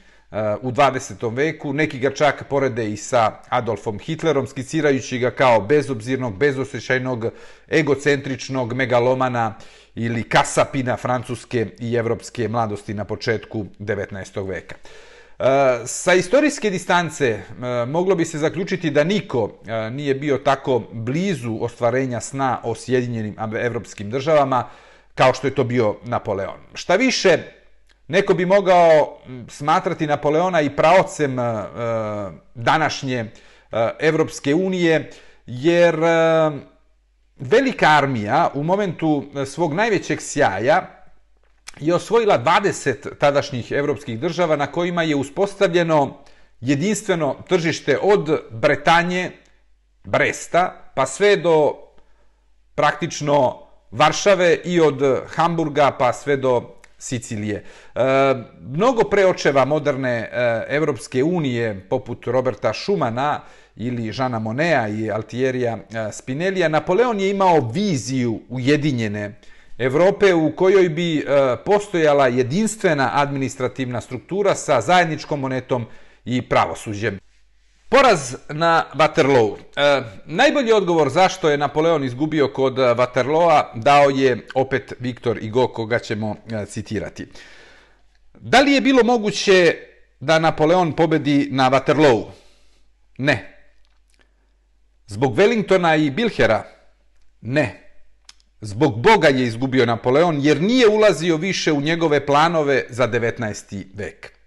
u 0.61 0.71
20. 0.71 1.35
veku. 1.35 1.73
Neki 1.73 1.99
ga 1.99 2.13
čak 2.13 2.43
porede 2.49 2.91
i 2.91 2.97
sa 2.97 3.31
Adolfom 3.49 3.99
Hitlerom, 3.99 4.47
skicirajući 4.47 5.19
ga 5.19 5.31
kao 5.31 5.61
bezobzirnog, 5.61 6.37
bezosjećajnog, 6.37 7.25
egocentričnog 7.67 8.73
megalomana 8.73 9.55
ili 9.95 10.23
kasapina 10.23 10.97
francuske 10.97 11.67
i 11.79 11.93
evropske 11.93 12.47
mladosti 12.47 12.93
na 12.93 13.03
početku 13.05 13.65
19. 13.79 14.47
veka. 14.47 14.75
E, 15.39 15.43
sa 15.85 16.13
istorijske 16.13 16.69
distance 16.69 17.27
e, 17.27 17.41
moglo 17.85 18.15
bi 18.15 18.25
se 18.25 18.37
zaključiti 18.37 18.89
da 18.89 19.03
niko 19.03 19.51
e, 19.67 19.89
nije 19.89 20.15
bio 20.15 20.37
tako 20.37 20.83
blizu 20.91 21.57
ostvarenja 21.61 22.21
sna 22.21 22.59
o 22.63 22.75
Sjedinjenim 22.75 23.35
evropskim 23.59 24.09
državama 24.09 24.69
kao 25.15 25.33
što 25.33 25.47
je 25.47 25.55
to 25.55 25.63
bio 25.63 25.95
Napoleon. 26.03 26.59
Šta 26.73 26.95
više, 26.95 27.37
neko 28.09 28.33
bi 28.33 28.45
mogao 28.45 29.17
smatrati 29.47 30.07
Napoleona 30.07 30.61
i 30.61 30.75
praocem 30.75 31.39
e, 31.39 31.43
e, 31.43 31.65
današnje 32.55 33.17
e, 33.17 33.29
Evropske 33.99 34.55
unije, 34.55 35.11
jer 35.45 35.95
velika 37.35 37.87
armija 37.87 38.49
u 38.53 38.63
momentu 38.63 39.23
svog 39.45 39.73
najvećeg 39.73 40.21
sjaja 40.21 41.05
je 41.79 41.95
osvojila 41.95 42.43
20 42.43 43.17
tadašnjih 43.17 43.71
evropskih 43.71 44.19
država 44.19 44.55
na 44.55 44.67
kojima 44.67 45.03
je 45.03 45.15
uspostavljeno 45.15 46.17
jedinstveno 46.61 47.35
tržište 47.47 47.97
od 48.01 48.41
Bretanje, 48.51 49.31
Bresta, 50.03 50.91
pa 50.95 51.05
sve 51.05 51.35
do 51.37 51.73
praktično 52.75 53.59
Varšave 53.91 54.57
i 54.65 54.79
od 54.81 55.01
Hamburga 55.27 55.91
pa 55.99 56.13
sve 56.13 56.37
do 56.37 56.78
Sicilije. 56.99 57.63
E, 57.95 57.99
mnogo 58.61 59.03
preočeva 59.03 59.65
moderne 59.65 60.09
e, 60.19 60.65
Evropske 60.69 61.23
unije, 61.23 61.85
poput 61.89 62.27
Roberta 62.27 62.73
Schumana 62.73 63.41
ili 63.75 64.11
Žana 64.11 64.39
Monea 64.39 64.87
i 64.87 65.11
Altierija 65.11 65.77
e, 65.77 66.11
Spinellija, 66.11 66.67
Napoleon 66.67 67.19
je 67.19 67.29
imao 67.29 67.69
viziju 67.73 68.39
ujedinjene 68.49 69.39
Evrope 69.77 70.33
u 70.33 70.55
kojoj 70.55 70.89
bi 70.89 71.17
e, 71.17 71.23
postojala 71.65 72.27
jedinstvena 72.27 73.11
administrativna 73.13 74.01
struktura 74.01 74.55
sa 74.55 74.81
zajedničkom 74.81 75.39
monetom 75.39 75.85
i 76.25 76.41
pravosuđem. 76.41 77.19
Poraz 77.89 78.35
na 78.49 78.85
Waterloo. 78.93 79.57
E, 79.75 80.01
najbolji 80.25 80.71
odgovor 80.71 81.09
zašto 81.09 81.49
je 81.49 81.57
Napoleon 81.57 82.03
izgubio 82.03 82.47
kod 82.47 82.79
e, 82.79 82.81
Waterlooa 82.81 83.63
dao 83.75 84.09
je 84.09 84.47
opet 84.55 84.93
Viktor 84.99 85.43
Igo, 85.43 85.67
koga 85.67 85.99
ćemo 85.99 86.35
e, 86.51 86.65
citirati. 86.65 87.27
Da 88.33 88.61
li 88.61 88.71
je 88.71 88.81
bilo 88.81 89.03
moguće 89.03 89.75
da 90.19 90.39
Napoleon 90.39 90.95
pobedi 90.95 91.47
na 91.51 91.71
Waterloo? 91.71 92.25
Ne. 93.17 93.57
Zbog 95.07 95.35
Wellingtona 95.35 96.05
i 96.05 96.09
Bilhera? 96.09 96.63
Ne. 97.41 97.93
Zbog 98.61 99.01
Boga 99.01 99.27
je 99.27 99.45
izgubio 99.45 99.85
Napoleon 99.85 100.39
jer 100.41 100.61
nije 100.61 100.87
ulazio 100.87 101.37
više 101.37 101.71
u 101.71 101.81
njegove 101.81 102.25
planove 102.25 102.85
za 102.89 103.07
19. 103.07 103.85
vek. 103.93 104.38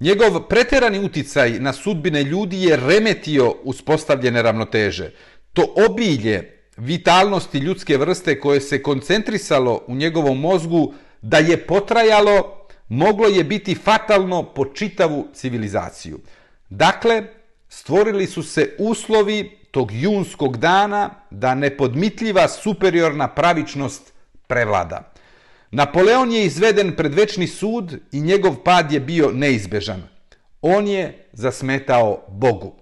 Njegov 0.00 0.40
preterani 0.48 0.98
uticaj 0.98 1.50
na 1.50 1.72
sudbine 1.72 2.22
ljudi 2.22 2.62
je 2.62 2.76
remetio 2.76 3.54
uspostavljene 3.64 4.42
ravnoteže. 4.42 5.10
To 5.52 5.74
obilje 5.90 6.58
vitalnosti 6.76 7.58
ljudske 7.58 7.96
vrste 7.96 8.40
koje 8.40 8.60
se 8.60 8.82
koncentrisalo 8.82 9.84
u 9.86 9.94
njegovom 9.94 10.40
mozgu 10.40 10.94
da 11.22 11.38
je 11.38 11.66
potrajalo, 11.66 12.66
moglo 12.88 13.28
je 13.28 13.44
biti 13.44 13.74
fatalno 13.74 14.42
po 14.42 14.64
čitavu 14.64 15.28
civilizaciju. 15.34 16.20
Dakle, 16.68 17.22
stvorili 17.68 18.26
su 18.26 18.42
se 18.42 18.76
uslovi 18.78 19.58
tog 19.70 19.92
junskog 19.92 20.56
dana 20.56 21.10
da 21.30 21.54
nepodmitljiva 21.54 22.48
superiorna 22.48 23.28
pravičnost 23.28 24.12
prevlada. 24.46 25.11
Napoleon 25.72 26.32
je 26.32 26.44
izveden 26.44 26.96
pred 26.96 27.14
večni 27.14 27.46
sud 27.46 27.98
i 28.12 28.20
njegov 28.20 28.56
pad 28.64 28.92
je 28.92 29.00
bio 29.00 29.30
neizbežan. 29.32 30.02
On 30.62 30.86
je 30.86 31.28
zasmetao 31.32 32.24
Bogu. 32.28 32.74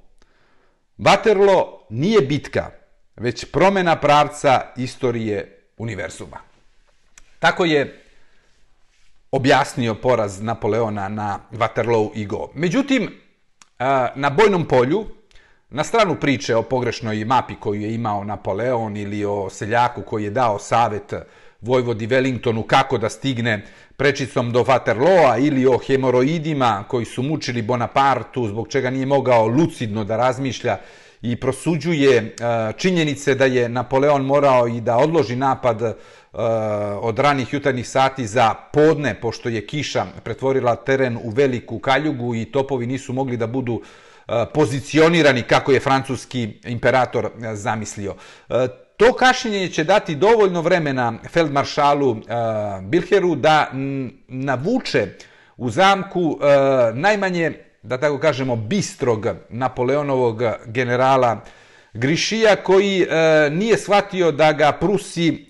Waterloo 0.99 1.79
nije 1.91 2.21
bitka, 2.21 2.71
već 3.17 3.45
promena 3.45 3.97
pravca 3.97 4.61
istorije 4.77 5.63
univerzuma. 5.79 6.39
Tako 7.39 7.65
je 7.65 8.03
objasnio 9.31 9.95
poraz 9.95 10.41
Napoleona 10.41 11.09
na 11.09 11.41
Waterloo 11.53 12.11
i 12.15 12.27
Go. 12.27 12.51
Međutim, 12.55 13.21
na 14.15 14.31
bojnom 14.31 14.69
polju, 14.69 15.07
na 15.71 15.85
stranu 15.85 16.17
priče 16.21 16.57
o 16.57 16.63
pogrešnoj 16.63 17.25
mapi 17.25 17.55
koju 17.61 17.81
je 17.81 17.95
imao 17.95 18.25
Napoleon 18.25 18.97
ili 18.97 19.25
o 19.25 19.51
seljaku 19.51 20.03
koji 20.03 20.25
je 20.25 20.31
dao 20.31 20.59
savet 20.59 21.15
Vojvodi 21.61 22.07
Wellingtonu 22.07 22.63
kako 22.67 22.99
da 22.99 23.09
stigne 23.09 23.63
prečicom 23.97 24.53
do 24.53 24.63
Waterlooa 24.65 25.47
ili 25.47 25.67
o 25.67 25.79
hemoroidima 25.79 26.85
koji 26.89 27.05
su 27.05 27.23
mučili 27.23 27.63
Bonapartu 27.63 28.49
zbog 28.49 28.69
čega 28.69 28.91
nije 28.91 29.07
mogao 29.07 29.47
lucidno 29.47 30.05
da 30.05 30.17
razmišlja 30.17 30.79
i 31.23 31.37
prosuđuje 31.37 32.17
e, 32.17 32.33
činjenice 32.77 33.35
da 33.35 33.45
je 33.45 33.69
Napoleon 33.69 34.25
morao 34.25 34.69
i 34.69 34.81
da 34.81 34.97
odloži 34.97 35.37
napad 35.37 35.83
e, 35.83 35.93
od 37.01 37.19
ranih 37.19 37.53
jutarnjih 37.53 37.89
sati 37.89 38.27
za 38.27 38.55
podne, 38.73 39.15
pošto 39.21 39.49
je 39.49 39.67
kiša 39.67 40.07
pretvorila 40.25 40.77
teren 40.77 41.17
u 41.23 41.31
veliku 41.31 41.79
kaljugu 41.79 42.35
i 42.35 42.45
topovi 42.45 42.87
nisu 42.87 43.13
mogli 43.13 43.37
da 43.37 43.47
budu 43.47 43.83
e, 44.29 44.45
pozicionirani 44.55 45.43
kako 45.43 45.73
je 45.73 45.81
francuski 45.81 46.61
imperator 46.65 47.31
zamislio. 47.55 48.15
To 49.01 49.13
kašljenje 49.13 49.69
će 49.69 49.85
dati 49.85 50.15
dovoljno 50.15 50.61
vremena 50.63 51.13
feldmaršalu 51.33 52.17
e, 52.17 52.21
Bilheru 52.83 53.35
da 53.35 53.71
navuče 54.29 55.07
u 55.57 55.71
zamku 55.71 56.39
e, 56.41 56.47
najmanje, 56.95 57.53
da 57.83 57.99
tako 57.99 58.19
kažemo, 58.19 58.57
bistrog 58.57 59.27
Napoleonovog 59.49 60.43
generala 60.67 61.41
Grišija, 61.93 62.57
koji 62.57 63.03
e, 63.03 63.51
nije 63.51 63.79
shvatio 63.79 64.33
da 64.33 64.53
ga 64.53 64.73
Prusi 64.73 65.47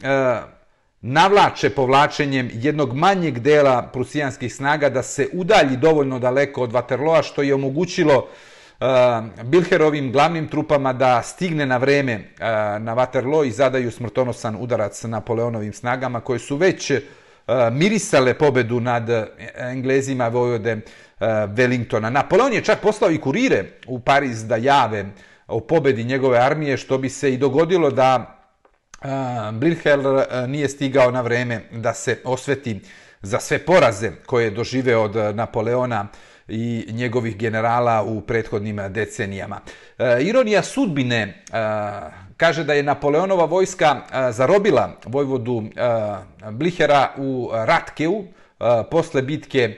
navlače 1.01 1.71
povlačenjem 1.71 2.51
jednog 2.53 2.95
manjeg 2.95 3.39
dela 3.39 3.83
prusijanskih 3.93 4.55
snaga 4.55 4.89
da 4.89 5.03
se 5.03 5.29
udalji 5.33 5.77
dovoljno 5.77 6.19
daleko 6.19 6.63
od 6.63 6.73
Waterloa, 6.73 7.23
što 7.23 7.43
je 7.43 7.55
omogućilo 7.55 8.15
e, 8.15 8.60
Eh, 8.81 9.23
Bilherovim 9.45 10.13
glavnim 10.13 10.49
trupama 10.49 10.93
da 10.93 11.23
stigne 11.23 11.67
na 11.67 11.77
vreme 11.77 12.13
eh, 12.13 12.45
na 12.79 12.95
Waterloo 12.97 13.47
i 13.47 13.51
zadaju 13.51 13.91
smrtonosan 13.91 14.57
udarac 14.61 15.05
Napoleonovim 15.05 15.73
snagama 15.73 16.21
koje 16.21 16.39
su 16.39 16.57
već 16.57 16.91
eh, 16.91 17.01
mirisale 17.73 18.35
pobedu 18.35 18.81
nad 18.81 19.09
Englezima 19.57 20.29
vojode 20.29 20.81
Wellingtona. 21.21 22.11
Napoleon 22.11 22.53
je 22.53 22.65
čak 22.65 22.81
poslao 22.81 23.11
i 23.11 23.21
kurire 23.21 23.65
u 23.87 24.01
Pariz 24.01 24.47
da 24.47 24.57
jave 24.57 25.07
o 25.47 25.61
pobedi 25.61 26.05
njegove 26.05 26.39
armije, 26.39 26.77
što 26.77 26.99
bi 26.99 27.09
se 27.09 27.35
i 27.35 27.39
dogodilo 27.39 27.91
da 27.91 28.37
Blinhel 29.53 30.03
nije 30.49 30.69
stigao 30.69 31.11
na 31.11 31.21
vreme 31.21 31.61
da 31.73 31.95
se 31.95 32.19
osveti 32.25 32.81
za 33.23 33.41
sve 33.41 33.59
poraze 33.59 34.11
koje 34.27 34.45
je 34.45 34.51
doživeo 34.51 35.03
od 35.03 35.37
Napoleona 35.37 36.09
i 36.51 36.93
njegovih 36.93 37.37
generala 37.37 38.03
u 38.03 38.21
prethodnim 38.21 38.81
decenijama. 38.89 39.61
E, 39.99 40.23
ironija 40.23 40.63
sudbine 40.63 41.21
e, 41.23 41.35
kaže 42.37 42.65
da 42.65 42.75
je 42.75 42.83
Napoleonova 42.83 43.45
vojska 43.45 43.97
e, 43.97 44.33
zarobila 44.33 44.97
vojvodu 45.07 45.63
Blihera 46.51 47.11
u 47.17 47.51
Ratkeu 47.53 48.25
posle 48.91 49.23
bitke 49.23 49.77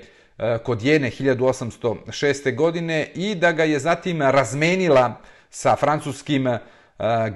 kod 0.64 0.82
Jene 0.82 1.10
1806. 1.10 2.56
godine 2.56 3.06
i 3.14 3.34
da 3.34 3.52
ga 3.52 3.64
je 3.64 3.78
zatim 3.78 4.22
razmenila 4.22 5.20
sa 5.50 5.76
francuskim 5.76 6.58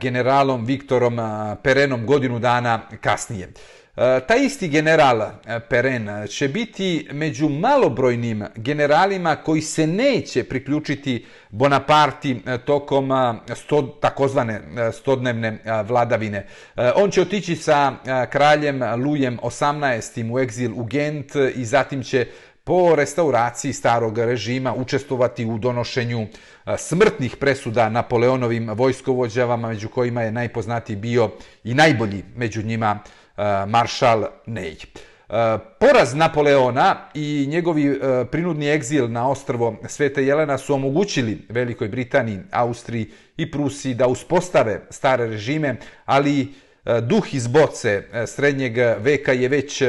generalom 0.00 0.64
Viktorom 0.64 1.20
Perenom 1.62 2.06
godinu 2.06 2.38
dana 2.38 2.80
kasnije. 3.00 3.48
E, 3.96 4.20
taj 4.26 4.44
isti 4.44 4.68
general 4.68 5.20
e, 5.22 5.60
Peren 5.68 6.08
će 6.28 6.48
biti 6.48 7.08
među 7.12 7.48
malobrojnim 7.48 8.44
generalima 8.56 9.36
koji 9.36 9.62
se 9.62 9.86
neće 9.86 10.44
priključiti 10.44 11.26
Bonaparti 11.50 12.42
e, 12.46 12.58
tokom 12.58 13.10
sto, 13.54 13.82
takozvane 13.82 14.60
stodnevne 14.92 15.58
vladavine. 15.84 16.46
On 16.94 17.10
će 17.10 17.22
otići 17.22 17.56
sa 17.56 17.92
kraljem 18.30 18.82
Lujem 19.04 19.38
18. 19.42 20.32
u 20.32 20.38
egzil 20.38 20.72
u 20.74 20.84
Gent 20.84 21.32
i 21.54 21.64
zatim 21.64 22.02
će 22.02 22.26
po 22.64 22.94
restauraciji 22.94 23.72
starog 23.72 24.18
režima 24.18 24.74
učestovati 24.74 25.44
u 25.46 25.58
donošenju 25.58 26.26
smrtnih 26.78 27.36
presuda 27.36 27.88
Napoleonovim 27.88 28.70
vojskovođavama, 28.70 29.68
među 29.68 29.88
kojima 29.88 30.22
je 30.22 30.32
najpoznatiji 30.32 30.96
bio 30.96 31.30
i 31.64 31.74
najbolji 31.74 32.24
među 32.36 32.62
njima 32.62 32.98
E, 33.36 33.66
maršal 33.66 34.26
Nej. 34.46 34.76
E, 35.28 35.58
poraz 35.80 36.14
Napoleona 36.14 36.96
i 37.14 37.46
njegovi 37.48 37.86
e, 37.86 38.24
prinudni 38.30 38.70
egzil 38.70 39.10
na 39.12 39.28
ostrvo 39.28 39.76
Svete 39.88 40.26
Jelena 40.26 40.58
su 40.58 40.74
omogućili 40.74 41.46
Velikoj 41.48 41.88
Britaniji, 41.88 42.38
Austriji 42.50 43.10
i 43.36 43.50
Prusiji 43.50 43.94
da 43.94 44.06
uspostave 44.06 44.80
stare 44.90 45.26
režime, 45.26 45.76
ali 46.04 46.54
duh 47.02 47.34
iz 47.34 47.46
boce 47.46 48.02
srednjeg 48.26 48.76
veka 48.98 49.32
je 49.32 49.48
već 49.48 49.82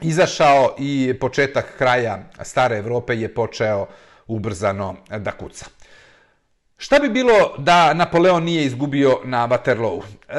izašao 0.00 0.74
i 0.78 1.14
početak 1.20 1.78
kraja 1.78 2.18
stare 2.42 2.76
Evrope 2.76 3.16
je 3.16 3.34
počeo 3.34 3.86
ubrzano 4.26 4.96
da 5.18 5.32
kuca. 5.32 5.66
Šta 6.82 6.98
bi 6.98 7.08
bilo 7.08 7.54
da 7.58 7.94
Napoleon 7.94 8.44
nije 8.44 8.64
izgubio 8.64 9.18
na 9.24 9.48
Waterloo? 9.48 10.02
E, 10.28 10.34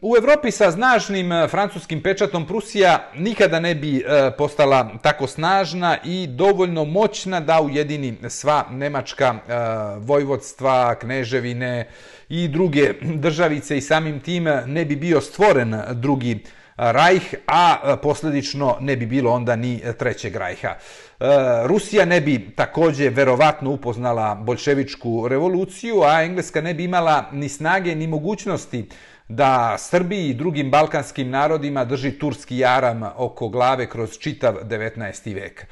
u 0.00 0.16
Evropi 0.16 0.50
sa 0.50 0.72
snažnim 0.72 1.32
eh, 1.32 1.48
francuskim 1.48 2.02
pečatom 2.02 2.46
Prusija 2.46 3.10
nikada 3.16 3.60
ne 3.60 3.74
bi 3.74 3.96
e, 3.98 4.30
postala 4.38 4.90
tako 5.02 5.26
snažna 5.26 5.96
i 6.04 6.26
dovoljno 6.26 6.84
moćna 6.84 7.40
da 7.40 7.60
ujedini 7.60 8.16
sva 8.28 8.64
nemačka 8.70 9.26
e, 9.26 9.54
vojvodstva, 9.98 10.94
kneževine 10.94 11.88
i 12.28 12.48
druge 12.48 12.92
državice 13.02 13.76
i 13.76 13.80
samim 13.80 14.20
tim 14.20 14.44
ne 14.66 14.84
bi 14.84 14.96
bio 14.96 15.20
stvoren 15.20 15.80
drugi 15.92 16.38
Rajh, 16.76 17.34
a 17.46 17.96
posledično 18.02 18.76
ne 18.80 18.96
bi 18.96 19.06
bilo 19.06 19.30
onda 19.30 19.56
ni 19.56 19.82
trećeg 19.98 20.36
Rajha. 20.36 20.74
E, 21.22 21.66
Rusija 21.66 22.04
ne 22.04 22.20
bi 22.20 22.50
takođe 22.56 23.10
verovatno 23.10 23.70
upoznala 23.70 24.34
bolševičku 24.34 25.28
revoluciju, 25.28 26.02
a 26.02 26.22
Engleska 26.22 26.60
ne 26.60 26.74
bi 26.74 26.84
imala 26.84 27.28
ni 27.32 27.48
snage 27.48 27.94
ni 27.94 28.06
mogućnosti 28.06 28.88
da 29.28 29.76
Srbiji 29.78 30.28
i 30.28 30.34
drugim 30.34 30.70
balkanskim 30.70 31.30
narodima 31.30 31.84
drži 31.84 32.18
turski 32.18 32.58
jaram 32.58 33.02
oko 33.16 33.48
glave 33.48 33.88
kroz 33.88 34.18
čitav 34.18 34.54
19. 34.64 35.34
vek. 35.34 35.62
E, 35.62 35.66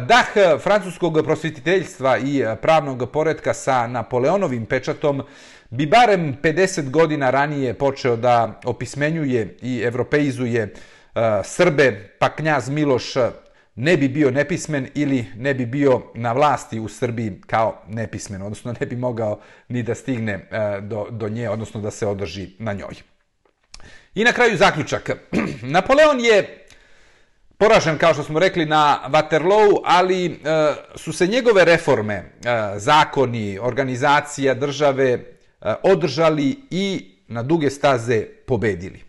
dah 0.00 0.58
francuskog 0.62 1.20
prosvjetiteljstva 1.24 2.18
i 2.18 2.44
pravnog 2.62 3.10
poredka 3.12 3.54
sa 3.54 3.86
Napoleonovim 3.86 4.66
pečatom 4.66 5.22
bi 5.70 5.86
barem 5.86 6.36
50 6.42 6.90
godina 6.90 7.30
ranije 7.30 7.74
počeo 7.74 8.16
da 8.16 8.60
opismenjuje 8.64 9.56
i 9.62 9.80
evropeizuje 9.84 10.62
e, 10.62 10.70
Srbe, 11.44 12.10
pa 12.18 12.28
knjaz 12.28 12.68
Miloš 12.68 13.14
ne 13.74 13.96
bi 13.96 14.08
bio 14.08 14.30
nepismen 14.30 14.88
ili 14.94 15.26
ne 15.36 15.54
bi 15.54 15.66
bio 15.66 16.02
na 16.14 16.32
vlasti 16.32 16.80
u 16.80 16.88
Srbiji 16.88 17.40
kao 17.46 17.82
nepismen, 17.88 18.42
odnosno 18.42 18.74
ne 18.80 18.86
bi 18.86 18.96
mogao 18.96 19.40
ni 19.68 19.82
da 19.82 19.94
stigne 19.94 20.32
e, 20.32 20.80
do, 20.80 21.06
do 21.10 21.28
nje, 21.28 21.48
odnosno 21.50 21.80
da 21.80 21.90
se 21.90 22.06
održi 22.06 22.48
na 22.58 22.72
njoj. 22.72 22.94
I 24.14 24.24
na 24.24 24.32
kraju 24.32 24.56
zaključak. 24.56 25.10
Napoleon 25.62 26.20
je 26.20 26.66
poražen, 27.58 27.98
kao 27.98 28.14
što 28.14 28.22
smo 28.22 28.38
rekli, 28.38 28.66
na 28.66 29.00
Waterloo, 29.08 29.80
ali 29.84 30.26
e, 30.26 30.36
su 30.94 31.12
se 31.12 31.26
njegove 31.26 31.64
reforme, 31.64 32.14
e, 32.14 32.24
zakoni, 32.76 33.58
organizacija 33.58 34.54
države, 34.54 35.10
e, 35.10 35.74
održali 35.82 36.58
i 36.70 37.16
na 37.28 37.42
duge 37.42 37.70
staze 37.70 38.24
pobedili. 38.46 39.04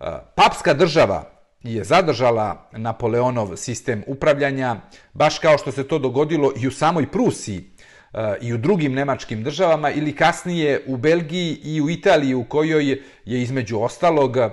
E, 0.00 0.04
papska 0.34 0.74
država 0.74 1.39
je 1.62 1.84
zadržala 1.84 2.68
Napoleonov 2.72 3.56
sistem 3.56 4.02
upravljanja, 4.06 4.76
baš 5.12 5.38
kao 5.38 5.58
što 5.58 5.72
se 5.72 5.88
to 5.88 5.98
dogodilo 5.98 6.52
i 6.56 6.68
u 6.68 6.70
samoj 6.70 7.10
Prusiji 7.10 7.64
eh, 8.12 8.36
i 8.40 8.52
u 8.54 8.58
drugim 8.58 8.92
nemačkim 8.92 9.42
državama 9.42 9.90
ili 9.90 10.16
kasnije 10.16 10.84
u 10.86 10.96
Belgiji 10.96 11.58
i 11.62 11.80
u 11.80 11.90
Italiji 11.90 12.34
u 12.34 12.44
kojoj 12.44 12.90
je 13.24 13.42
između 13.42 13.78
ostalog 13.78 14.36
eh, 14.36 14.50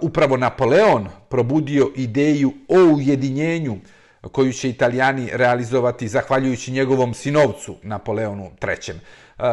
upravo 0.00 0.36
Napoleon 0.36 1.08
probudio 1.28 1.92
ideju 1.96 2.52
o 2.68 2.94
ujedinjenju 2.94 3.76
koju 4.32 4.52
će 4.52 4.68
italijani 4.68 5.30
realizovati 5.32 6.08
zahvaljujući 6.08 6.72
njegovom 6.72 7.14
sinovcu 7.14 7.76
Napoleonu 7.82 8.50
III. 8.62 8.94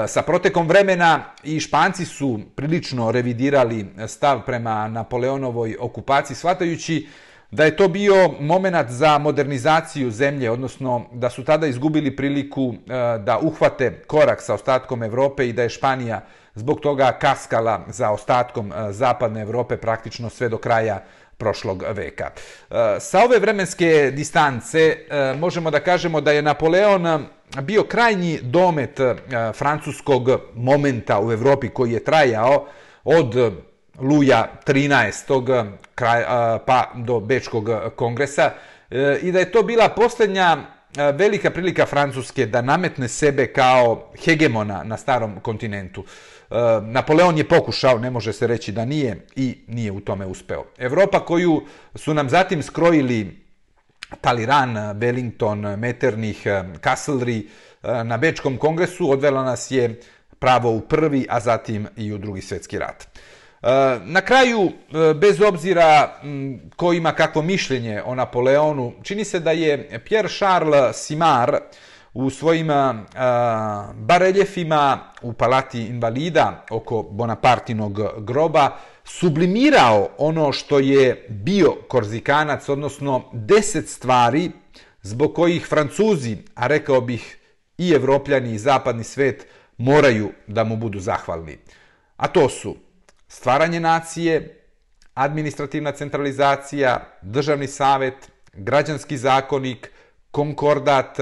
Sa 0.07 0.21
protekom 0.21 0.67
vremena 0.67 1.23
i 1.43 1.59
Španci 1.59 2.05
su 2.05 2.39
prilično 2.55 3.11
revidirali 3.11 3.85
stav 4.07 4.45
prema 4.45 4.87
Napoleonovoj 4.87 5.77
okupaciji, 5.79 6.35
shvatajući 6.35 7.07
da 7.51 7.65
je 7.65 7.75
to 7.75 7.87
bio 7.87 8.29
moment 8.39 8.89
za 8.89 9.17
modernizaciju 9.17 10.11
zemlje, 10.11 10.51
odnosno 10.51 11.05
da 11.13 11.29
su 11.29 11.43
tada 11.43 11.67
izgubili 11.67 12.15
priliku 12.15 12.73
e, 12.73 13.17
da 13.17 13.39
uhvate 13.39 14.03
korak 14.07 14.41
sa 14.41 14.53
ostatkom 14.53 15.03
Evrope 15.03 15.47
i 15.49 15.53
da 15.53 15.63
je 15.63 15.69
Španija 15.69 16.21
zbog 16.55 16.79
toga 16.79 17.11
kaskala 17.11 17.85
za 17.87 18.11
ostatkom 18.11 18.71
e, 18.71 18.91
zapadne 18.93 19.41
Evrope 19.41 19.77
praktično 19.77 20.29
sve 20.29 20.49
do 20.49 20.57
kraja 20.57 21.03
prošlog 21.37 21.83
veka. 21.91 22.29
E, 22.69 22.99
sa 22.99 23.23
ove 23.23 23.39
vremenske 23.39 24.11
distance 24.15 24.97
možemo 25.39 25.71
da 25.71 25.79
kažemo 25.79 26.21
da 26.21 26.31
je 26.31 26.41
Napoleon 26.41 27.27
bio 27.61 27.83
krajnji 27.83 28.39
domet 28.41 28.99
eh, 28.99 29.15
francuskog 29.53 30.29
momenta 30.55 31.19
u 31.19 31.31
Evropi 31.31 31.69
koji 31.69 31.91
je 31.91 32.03
trajao 32.03 32.65
od 33.03 33.37
eh, 33.37 33.51
Luja 33.99 34.51
13. 34.65 35.65
Eh, 35.65 35.77
kraj, 35.95 36.23
pa 36.65 36.91
do 36.95 37.19
Bečkog 37.19 37.69
kongresa 37.95 38.51
i 39.21 39.31
da 39.31 39.39
je 39.39 39.51
to 39.51 39.63
bila 39.63 39.89
posljednja 39.89 40.57
velika 41.13 41.51
prilika 41.51 41.85
Francuske 41.85 42.45
da 42.45 42.61
nametne 42.61 43.07
sebe 43.07 43.47
kao 43.47 44.11
hegemona 44.25 44.83
na 44.83 44.97
starom 44.97 45.39
kontinentu. 45.39 46.03
Napoleon 46.81 47.37
je 47.37 47.47
pokušao, 47.47 47.97
ne 47.97 48.09
može 48.11 48.33
se 48.33 48.47
reći 48.47 48.71
da 48.71 48.85
nije 48.85 49.25
i 49.35 49.57
nije 49.67 49.91
u 49.91 49.99
tome 49.99 50.25
uspeo. 50.25 50.63
Evropa 50.77 51.25
koju 51.25 51.61
su 51.95 52.13
nam 52.13 52.29
zatim 52.29 52.63
skrojili 52.63 53.46
Taliran, 54.21 54.75
Wellington, 54.99 55.77
Metternich, 55.77 56.47
Castlery 56.81 57.43
eh, 57.83 58.03
na 58.03 58.17
Bečkom 58.17 58.57
kongresu 58.57 59.11
odvela 59.11 59.43
nas 59.43 59.71
je 59.71 59.99
pravo 60.39 60.71
u 60.71 60.81
prvi, 60.81 61.25
a 61.29 61.39
zatim 61.39 61.87
i 61.97 62.13
u 62.13 62.17
drugi 62.17 62.41
svjetski 62.41 62.79
rat. 62.79 63.03
Eh, 63.03 63.99
na 64.05 64.21
kraju, 64.21 64.71
eh, 64.71 65.13
bez 65.13 65.41
obzira 65.41 66.19
mm, 66.23 66.53
ko 66.75 66.93
ima 66.93 67.11
kakvo 67.11 67.41
mišljenje 67.41 68.01
o 68.05 68.15
Napoleonu, 68.15 68.93
čini 69.03 69.25
se 69.25 69.39
da 69.39 69.51
je 69.51 70.01
Pierre 70.05 70.29
Charles 70.29 70.95
Simard 70.97 71.55
u 72.13 72.29
svojim 72.29 72.67
bareljefima 73.93 74.99
u 75.21 75.33
palati 75.33 75.81
invalida 75.81 76.65
oko 76.69 77.03
Bonapartinog 77.03 77.99
groba 78.17 78.77
sublimirao 79.07 80.09
ono 80.17 80.51
što 80.51 80.79
je 80.79 81.25
bio 81.29 81.71
Korzikanac, 81.87 82.69
odnosno 82.69 83.29
deset 83.33 83.89
stvari 83.89 84.51
zbog 85.01 85.33
kojih 85.35 85.65
Francuzi, 85.65 86.37
a 86.55 86.67
rekao 86.67 87.01
bih 87.01 87.37
i 87.77 87.91
Evropljani 87.91 88.53
i 88.53 88.57
zapadni 88.57 89.03
svet, 89.03 89.47
moraju 89.77 90.31
da 90.47 90.63
mu 90.63 90.75
budu 90.77 90.99
zahvalni. 90.99 91.57
A 92.17 92.27
to 92.27 92.49
su 92.49 92.75
stvaranje 93.27 93.79
nacije, 93.79 94.63
administrativna 95.13 95.91
centralizacija, 95.91 97.17
državni 97.21 97.67
savet, 97.67 98.31
građanski 98.53 99.17
zakonik, 99.17 99.91
konkordat, 100.31 101.17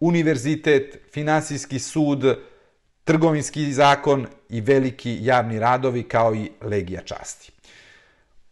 univerzitet, 0.00 0.98
finansijski 1.12 1.78
sud, 1.78 2.38
trgovinski 3.10 3.72
zakon 3.72 4.26
i 4.48 4.60
veliki 4.60 5.18
javni 5.20 5.58
radovi 5.58 6.02
kao 6.02 6.34
i 6.34 6.50
legija 6.60 7.00
časti. 7.02 7.52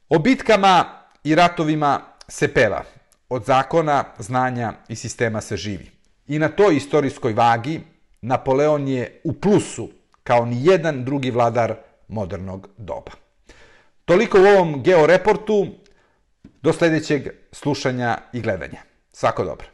O 0.09 0.18
bitkama 0.18 0.84
i 1.24 1.34
ratovima 1.34 2.00
se 2.28 2.54
peva, 2.54 2.82
od 3.28 3.44
zakona, 3.44 4.04
znanja 4.18 4.72
i 4.88 4.96
sistema 4.96 5.40
se 5.40 5.56
živi. 5.56 5.90
I 6.28 6.38
na 6.38 6.48
toj 6.48 6.76
istorijskoj 6.76 7.32
vagi 7.32 7.80
Napoleon 8.20 8.88
je 8.88 9.20
u 9.24 9.32
plusu 9.32 9.88
kao 10.22 10.44
ni 10.44 10.66
jedan 10.66 11.04
drugi 11.04 11.30
vladar 11.30 11.74
modernog 12.09 12.68
doba. 12.76 13.12
Toliko 14.04 14.40
u 14.40 14.46
ovom 14.46 14.82
georeportu, 14.82 15.66
do 16.62 16.72
sljedećeg 16.72 17.28
slušanja 17.52 18.18
i 18.32 18.40
gledanja. 18.40 18.82
Svako 19.12 19.44
dobro. 19.44 19.66